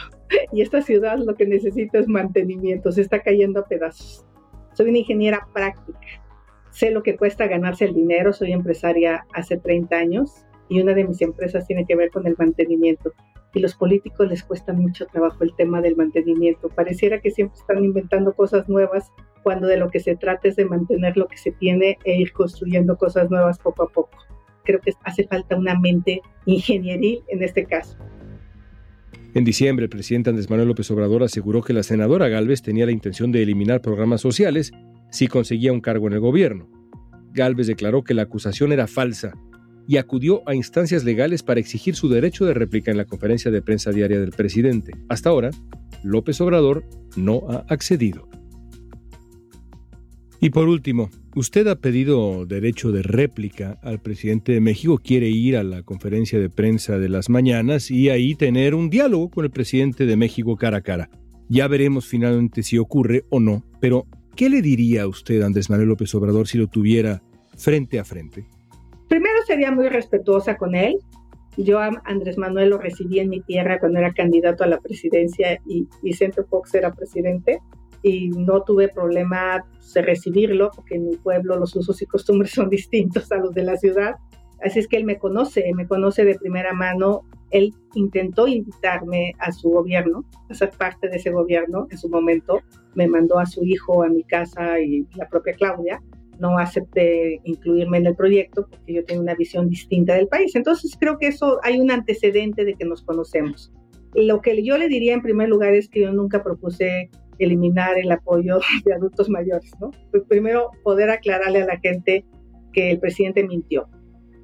y 0.52 0.62
esta 0.62 0.82
ciudad 0.82 1.18
lo 1.18 1.36
que 1.36 1.46
necesita 1.46 2.00
es 2.00 2.08
mantenimiento, 2.08 2.92
se 2.92 3.02
está 3.02 3.20
cayendo 3.22 3.62
a 3.62 3.66
pedazos. 3.66 4.26
Soy 4.74 4.90
una 4.90 5.00
ingeniera 5.00 5.48
práctica 5.54 6.00
sé 6.76 6.92
lo 6.92 7.04
que 7.04 7.16
cuesta 7.16 7.48
ganarse 7.48 7.86
el 7.86 7.94
dinero, 7.94 8.34
soy 8.34 8.52
empresaria 8.52 9.26
hace 9.34 9.58
30 9.58 9.96
años 9.96 10.46
y 10.68 10.82
una 10.82 10.94
de 10.94 11.06
mis 11.06 11.22
empresas 11.22 11.66
tiene 11.66 11.86
que 11.86 11.96
ver 11.96 12.10
con 12.10 12.28
el 12.28 12.36
mantenimiento. 12.38 13.14
Y 13.54 13.62
los 13.62 13.76
políticos 13.76 14.28
les 14.28 14.44
cuesta 14.44 14.74
mucho 14.74 15.06
trabajo 15.06 15.46
el 15.46 15.56
tema 15.56 15.80
del 15.80 15.96
mantenimiento. 15.96 16.68
Pareciera 16.68 17.22
que 17.22 17.32
siempre 17.32 17.58
están 17.58 17.86
inventando 17.86 18.34
cosas 18.34 18.68
nuevas 18.68 19.10
cuando 19.42 19.68
de 19.68 19.78
lo 19.78 19.90
que 19.90 20.02
se 20.02 20.18
trata 20.18 20.50
es 20.50 20.58
de 20.58 20.66
mantener 20.66 21.16
lo 21.16 21.28
que 21.28 21.38
se 21.38 21.54
tiene 21.54 21.98
e 22.04 22.18
ir 22.18 22.34
construyendo 22.34 22.98
cosas 22.98 23.30
nuevas 23.30 23.58
poco 23.58 23.84
a 23.84 23.88
poco. 23.88 24.18
Creo 24.66 24.82
que 24.82 24.92
hace 25.06 25.26
falta 25.28 25.56
una 25.56 25.80
mente 25.80 26.22
ingenieril 26.46 27.24
en 27.30 27.42
este 27.42 27.64
caso. 27.64 27.98
En 29.36 29.44
diciembre, 29.44 29.84
el 29.84 29.90
presidente 29.90 30.30
Andrés 30.30 30.50
Manuel 30.50 30.70
López 30.70 30.90
Obrador 30.92 31.22
aseguró 31.22 31.62
que 31.62 31.74
la 31.74 31.84
senadora 31.84 32.30
Galvez 32.30 32.62
tenía 32.62 32.86
la 32.86 32.94
intención 32.94 33.34
de 33.34 33.44
eliminar 33.44 33.82
programas 33.82 34.22
sociales 34.22 34.72
si 35.12 35.28
conseguía 35.28 35.74
un 35.74 35.82
cargo 35.82 36.08
en 36.08 36.14
el 36.14 36.22
gobierno. 36.22 36.70
Galvez 37.34 37.68
declaró 37.68 38.06
que 38.06 38.14
la 38.14 38.22
acusación 38.22 38.72
era 38.72 38.88
falsa 38.88 39.34
y 39.90 39.98
acudió 39.98 40.48
a 40.48 40.56
instancias 40.56 41.04
legales 41.04 41.44
para 41.44 41.60
exigir 41.60 41.96
su 41.96 42.08
derecho 42.08 42.46
de 42.46 42.54
réplica 42.54 42.92
en 42.92 42.98
la 42.98 43.04
conferencia 43.04 43.52
de 43.52 43.62
prensa 43.62 43.92
diaria 43.92 44.22
del 44.22 44.32
presidente. 44.32 44.94
Hasta 45.10 45.32
ahora, 45.32 45.52
López 46.02 46.40
Obrador 46.40 46.86
no 47.18 47.44
ha 47.50 47.66
accedido. 47.68 48.30
Y 50.46 50.52
por 50.52 50.68
último, 50.68 51.10
usted 51.36 51.66
ha 51.68 51.76
pedido 51.76 52.46
derecho 52.46 52.92
de 52.92 53.02
réplica 53.02 53.80
al 53.82 54.00
presidente 54.00 54.52
de 54.52 54.62
México, 54.62 55.00
quiere 55.04 55.28
ir 55.28 55.58
a 55.58 55.64
la 55.64 55.82
conferencia 55.82 56.40
de 56.40 56.52
prensa 56.52 57.00
de 57.00 57.10
las 57.10 57.30
mañanas 57.30 57.90
y 57.90 58.10
ahí 58.10 58.36
tener 58.36 58.76
un 58.76 58.92
diálogo 58.92 59.30
con 59.32 59.46
el 59.46 59.52
presidente 59.52 60.06
de 60.06 60.16
México 60.16 60.56
cara 60.56 60.78
a 60.78 60.82
cara. 60.82 61.10
Ya 61.50 61.68
veremos 61.68 62.06
finalmente 62.06 62.62
si 62.62 62.78
ocurre 62.78 63.26
o 63.30 63.40
no, 63.40 63.64
pero 63.80 64.06
¿Qué 64.36 64.50
le 64.50 64.62
diría 64.62 65.04
a 65.04 65.08
usted 65.08 65.42
Andrés 65.42 65.70
Manuel 65.70 65.88
López 65.88 66.14
Obrador 66.14 66.48
si 66.48 66.58
lo 66.58 66.68
tuviera 66.68 67.22
frente 67.56 68.00
a 68.00 68.04
frente? 68.04 68.46
Primero 69.08 69.36
sería 69.48 69.72
muy 69.72 69.88
respetuosa 69.88 70.58
con 70.58 70.76
él. 70.76 70.98
Yo 71.56 71.80
a 71.80 71.90
Andrés 72.04 72.38
Manuel 72.38 72.72
lo 72.72 72.78
recibí 72.78 73.20
en 73.20 73.30
mi 73.30 73.40
tierra 73.40 73.80
cuando 73.80 74.00
era 74.00 74.14
candidato 74.14 74.66
a 74.66 74.68
la 74.68 74.82
presidencia 74.82 75.62
y 75.66 75.88
Vicente 76.04 76.44
Fox 76.44 76.76
era 76.76 76.94
presidente. 76.94 77.62
Y 78.06 78.30
no 78.30 78.62
tuve 78.62 78.88
problema 78.90 79.66
de 79.96 80.02
recibirlo, 80.04 80.70
porque 80.76 80.96
en 80.96 81.10
mi 81.10 81.18
pueblo 81.18 81.58
los 81.58 81.76
usos 81.76 82.00
y 82.04 82.06
costumbres 82.06 82.52
son 82.52 82.70
distintos 82.80 83.32
a 83.32 83.38
los 83.38 83.54
de 83.56 83.64
la 83.64 83.78
ciudad. 83.78 84.16
Así 84.64 84.80
es 84.80 84.88
que 84.88 84.98
él 84.98 85.06
me 85.06 85.18
conoce, 85.18 85.64
me 85.74 85.88
conoce 85.88 86.24
de 86.24 86.36
primera 86.36 86.72
mano. 86.74 87.22
Él 87.50 87.74
intentó 87.96 88.48
invitarme 88.48 89.34
a 89.40 89.52
su 89.52 89.70
gobierno, 89.70 90.24
a 90.50 90.54
ser 90.54 90.70
parte 90.70 91.10
de 91.10 91.18
ese 91.18 91.32
gobierno 91.32 91.88
en 91.90 91.98
su 91.98 92.08
momento. 92.08 92.62
Me 92.94 93.08
mandó 93.08 93.40
a 93.40 93.48
su 93.48 93.66
hijo 93.66 94.04
a 94.04 94.08
mi 94.08 94.24
casa 94.24 94.80
y 94.80 95.08
la 95.16 95.28
propia 95.28 95.54
Claudia. 95.54 96.02
No 96.40 96.60
acepté 96.60 97.42
incluirme 97.44 97.98
en 97.98 98.08
el 98.08 98.16
proyecto 98.16 98.68
porque 98.70 98.94
yo 98.94 99.06
tengo 99.06 99.22
una 99.22 99.36
visión 99.36 99.68
distinta 99.68 100.14
del 100.14 100.28
país. 100.28 100.56
Entonces 100.56 100.96
creo 101.00 101.18
que 101.18 101.28
eso 101.28 101.60
hay 101.64 101.80
un 101.80 101.90
antecedente 101.90 102.66
de 102.66 102.76
que 102.76 102.86
nos 102.86 103.02
conocemos. 103.02 103.72
Lo 104.14 104.42
que 104.42 104.64
yo 104.64 104.78
le 104.78 104.88
diría 104.88 105.14
en 105.14 105.22
primer 105.22 105.50
lugar 105.50 105.74
es 105.74 105.90
que 105.90 106.02
yo 106.02 106.12
nunca 106.12 106.44
propuse 106.44 107.10
eliminar 107.40 107.98
el 107.98 108.12
apoyo 108.12 108.60
de 108.86 108.94
adultos 108.94 109.30
mayores, 109.30 109.72
¿no? 109.80 109.92
Pues 110.12 110.24
primero, 110.28 110.72
poder 110.84 111.10
aclararle 111.10 111.64
a 111.64 111.66
la 111.66 111.78
gente 111.80 112.26
que 112.74 112.92
el 112.92 113.00
presidente 113.00 113.48
mintió. 113.48 113.88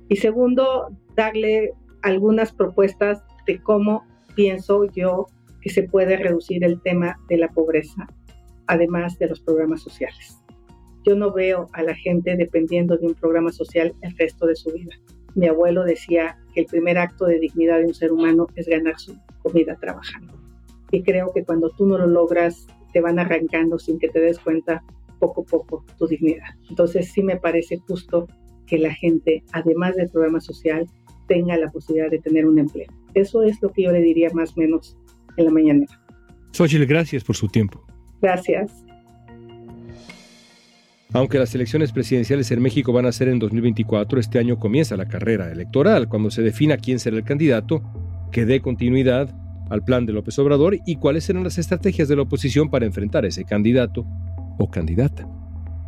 Y 0.09 0.17
segundo, 0.17 0.89
darle 1.15 1.71
algunas 2.01 2.51
propuestas 2.51 3.23
de 3.45 3.61
cómo 3.61 4.03
pienso 4.35 4.85
yo 4.85 5.27
que 5.61 5.69
se 5.69 5.83
puede 5.83 6.17
reducir 6.17 6.63
el 6.63 6.81
tema 6.81 7.19
de 7.29 7.37
la 7.37 7.49
pobreza, 7.49 8.07
además 8.67 9.17
de 9.19 9.27
los 9.27 9.39
programas 9.41 9.81
sociales. 9.81 10.41
Yo 11.03 11.15
no 11.15 11.31
veo 11.31 11.69
a 11.73 11.83
la 11.83 11.95
gente 11.95 12.35
dependiendo 12.35 12.97
de 12.97 13.07
un 13.07 13.13
programa 13.15 13.51
social 13.51 13.93
el 14.01 14.15
resto 14.17 14.45
de 14.45 14.55
su 14.55 14.71
vida. 14.71 14.95
Mi 15.33 15.47
abuelo 15.47 15.83
decía 15.83 16.37
que 16.53 16.61
el 16.61 16.67
primer 16.67 16.97
acto 16.97 17.25
de 17.25 17.39
dignidad 17.39 17.79
de 17.79 17.85
un 17.85 17.93
ser 17.93 18.11
humano 18.11 18.47
es 18.55 18.67
ganar 18.67 18.99
su 18.99 19.15
comida 19.41 19.75
trabajando. 19.79 20.33
Y 20.91 21.03
creo 21.03 21.31
que 21.33 21.43
cuando 21.43 21.69
tú 21.69 21.85
no 21.85 21.97
lo 21.97 22.07
logras 22.07 22.67
te 22.91 23.01
van 23.01 23.19
arrancando 23.19 23.79
sin 23.79 23.99
que 23.99 24.09
te 24.09 24.19
des 24.19 24.39
cuenta 24.39 24.83
poco 25.19 25.41
a 25.41 25.45
poco 25.45 25.85
tu 25.97 26.07
dignidad. 26.07 26.49
Entonces 26.69 27.11
sí 27.11 27.21
me 27.23 27.37
parece 27.37 27.77
justo 27.87 28.27
que 28.65 28.77
la 28.77 28.93
gente, 28.93 29.43
además 29.51 29.95
del 29.95 30.09
programa 30.09 30.41
social, 30.41 30.87
tenga 31.27 31.57
la 31.57 31.69
posibilidad 31.69 32.09
de 32.09 32.19
tener 32.19 32.45
un 32.45 32.59
empleo. 32.59 32.87
Eso 33.13 33.43
es 33.43 33.61
lo 33.61 33.69
que 33.71 33.83
yo 33.83 33.91
le 33.91 34.01
diría 34.01 34.29
más 34.33 34.51
o 34.57 34.59
menos 34.61 34.97
en 35.37 35.45
la 35.45 35.51
mañanera. 35.51 36.01
Xochitl, 36.51 36.85
gracias 36.85 37.23
por 37.23 37.35
su 37.35 37.47
tiempo. 37.47 37.85
Gracias. 38.21 38.83
Aunque 41.13 41.37
las 41.37 41.53
elecciones 41.53 41.91
presidenciales 41.91 42.51
en 42.51 42.61
México 42.61 42.93
van 42.93 43.05
a 43.05 43.11
ser 43.11 43.27
en 43.27 43.39
2024, 43.39 44.19
este 44.19 44.39
año 44.39 44.57
comienza 44.57 44.95
la 44.95 45.07
carrera 45.07 45.51
electoral, 45.51 46.07
cuando 46.07 46.31
se 46.31 46.41
defina 46.41 46.77
quién 46.77 46.99
será 46.99 47.17
el 47.17 47.25
candidato 47.25 47.81
que 48.31 48.45
dé 48.45 48.61
continuidad 48.61 49.35
al 49.71 49.85
plan 49.85 50.05
de 50.05 50.11
López 50.11 50.37
Obrador 50.37 50.77
y 50.85 50.97
cuáles 50.97 51.23
serán 51.23 51.45
las 51.45 51.57
estrategias 51.57 52.09
de 52.09 52.17
la 52.17 52.23
oposición 52.23 52.69
para 52.69 52.85
enfrentar 52.85 53.23
a 53.23 53.29
ese 53.29 53.45
candidato 53.45 54.05
o 54.59 54.69
candidata. 54.69 55.25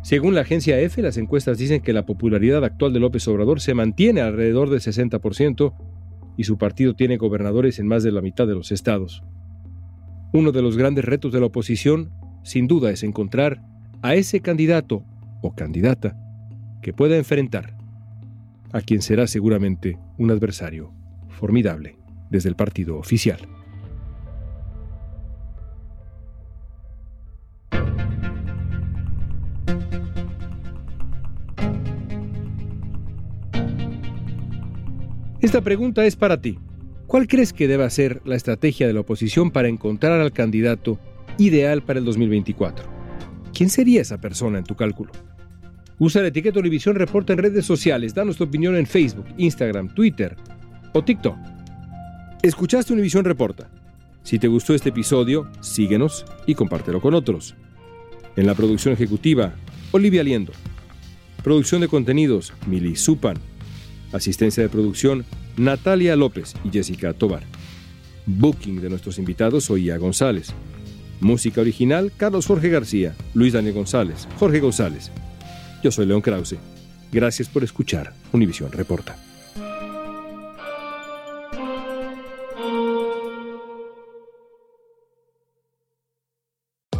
Según 0.02 0.34
la 0.34 0.40
agencia 0.40 0.80
EFE, 0.80 1.02
las 1.02 1.18
encuestas 1.18 1.58
dicen 1.58 1.82
que 1.82 1.92
la 1.92 2.06
popularidad 2.06 2.64
actual 2.64 2.94
de 2.94 3.00
López 3.00 3.28
Obrador 3.28 3.60
se 3.60 3.74
mantiene 3.74 4.22
alrededor 4.22 4.70
del 4.70 4.80
60% 4.80 5.74
y 6.38 6.44
su 6.44 6.56
partido 6.56 6.94
tiene 6.94 7.18
gobernadores 7.18 7.78
en 7.78 7.86
más 7.86 8.02
de 8.02 8.12
la 8.12 8.22
mitad 8.22 8.46
de 8.46 8.54
los 8.54 8.72
estados. 8.72 9.22
Uno 10.32 10.50
de 10.50 10.62
los 10.62 10.78
grandes 10.78 11.04
retos 11.04 11.30
de 11.30 11.40
la 11.40 11.46
oposición, 11.46 12.10
sin 12.42 12.66
duda, 12.66 12.90
es 12.90 13.02
encontrar 13.02 13.62
a 14.00 14.14
ese 14.14 14.40
candidato 14.40 15.04
o 15.42 15.54
candidata 15.54 16.16
que 16.80 16.94
pueda 16.94 17.18
enfrentar 17.18 17.76
a 18.72 18.80
quien 18.80 19.02
será 19.02 19.26
seguramente 19.26 19.98
un 20.16 20.30
adversario 20.30 20.90
formidable 21.28 21.98
desde 22.30 22.48
el 22.48 22.56
partido 22.56 22.96
oficial. 22.96 23.38
Esta 35.44 35.60
pregunta 35.60 36.06
es 36.06 36.16
para 36.16 36.40
ti. 36.40 36.58
¿Cuál 37.06 37.28
crees 37.28 37.52
que 37.52 37.68
deba 37.68 37.90
ser 37.90 38.22
la 38.24 38.34
estrategia 38.34 38.86
de 38.86 38.94
la 38.94 39.00
oposición 39.00 39.50
para 39.50 39.68
encontrar 39.68 40.18
al 40.18 40.32
candidato 40.32 40.98
ideal 41.36 41.82
para 41.82 41.98
el 41.98 42.06
2024? 42.06 42.86
¿Quién 43.52 43.68
sería 43.68 44.00
esa 44.00 44.18
persona 44.18 44.56
en 44.56 44.64
tu 44.64 44.74
cálculo? 44.74 45.12
Usa 45.98 46.22
la 46.22 46.28
etiqueta 46.28 46.60
Univisión 46.60 46.94
Reporta 46.96 47.34
en 47.34 47.40
redes 47.40 47.66
sociales. 47.66 48.14
Danos 48.14 48.38
tu 48.38 48.44
opinión 48.44 48.74
en 48.74 48.86
Facebook, 48.86 49.26
Instagram, 49.36 49.92
Twitter 49.92 50.34
o 50.94 51.04
TikTok. 51.04 51.36
Escuchaste 52.40 52.94
Univisión 52.94 53.26
Reporta. 53.26 53.68
Si 54.22 54.38
te 54.38 54.48
gustó 54.48 54.72
este 54.72 54.88
episodio, 54.88 55.50
síguenos 55.60 56.24
y 56.46 56.54
compártelo 56.54 57.02
con 57.02 57.12
otros. 57.12 57.54
En 58.36 58.46
la 58.46 58.54
producción 58.54 58.94
ejecutiva, 58.94 59.52
Olivia 59.92 60.22
Liendo. 60.22 60.52
Producción 61.42 61.82
de 61.82 61.88
contenidos, 61.88 62.54
Mili 62.66 62.96
Supan. 62.96 63.36
Asistencia 64.14 64.62
de 64.62 64.68
producción, 64.68 65.24
Natalia 65.56 66.14
López 66.14 66.54
y 66.64 66.70
Jessica 66.70 67.12
Tobar. 67.12 67.42
Booking 68.26 68.80
de 68.80 68.88
nuestros 68.88 69.18
invitados, 69.18 69.68
Oía 69.70 69.98
González. 69.98 70.54
Música 71.20 71.60
original, 71.60 72.12
Carlos 72.16 72.46
Jorge 72.46 72.68
García, 72.68 73.16
Luis 73.34 73.52
Daniel 73.52 73.74
González, 73.74 74.28
Jorge 74.38 74.60
González. 74.60 75.10
Yo 75.82 75.90
soy 75.90 76.06
León 76.06 76.20
Krause. 76.20 76.56
Gracias 77.12 77.48
por 77.48 77.64
escuchar 77.64 78.14
Univisión 78.32 78.70
Reporta. 78.70 79.23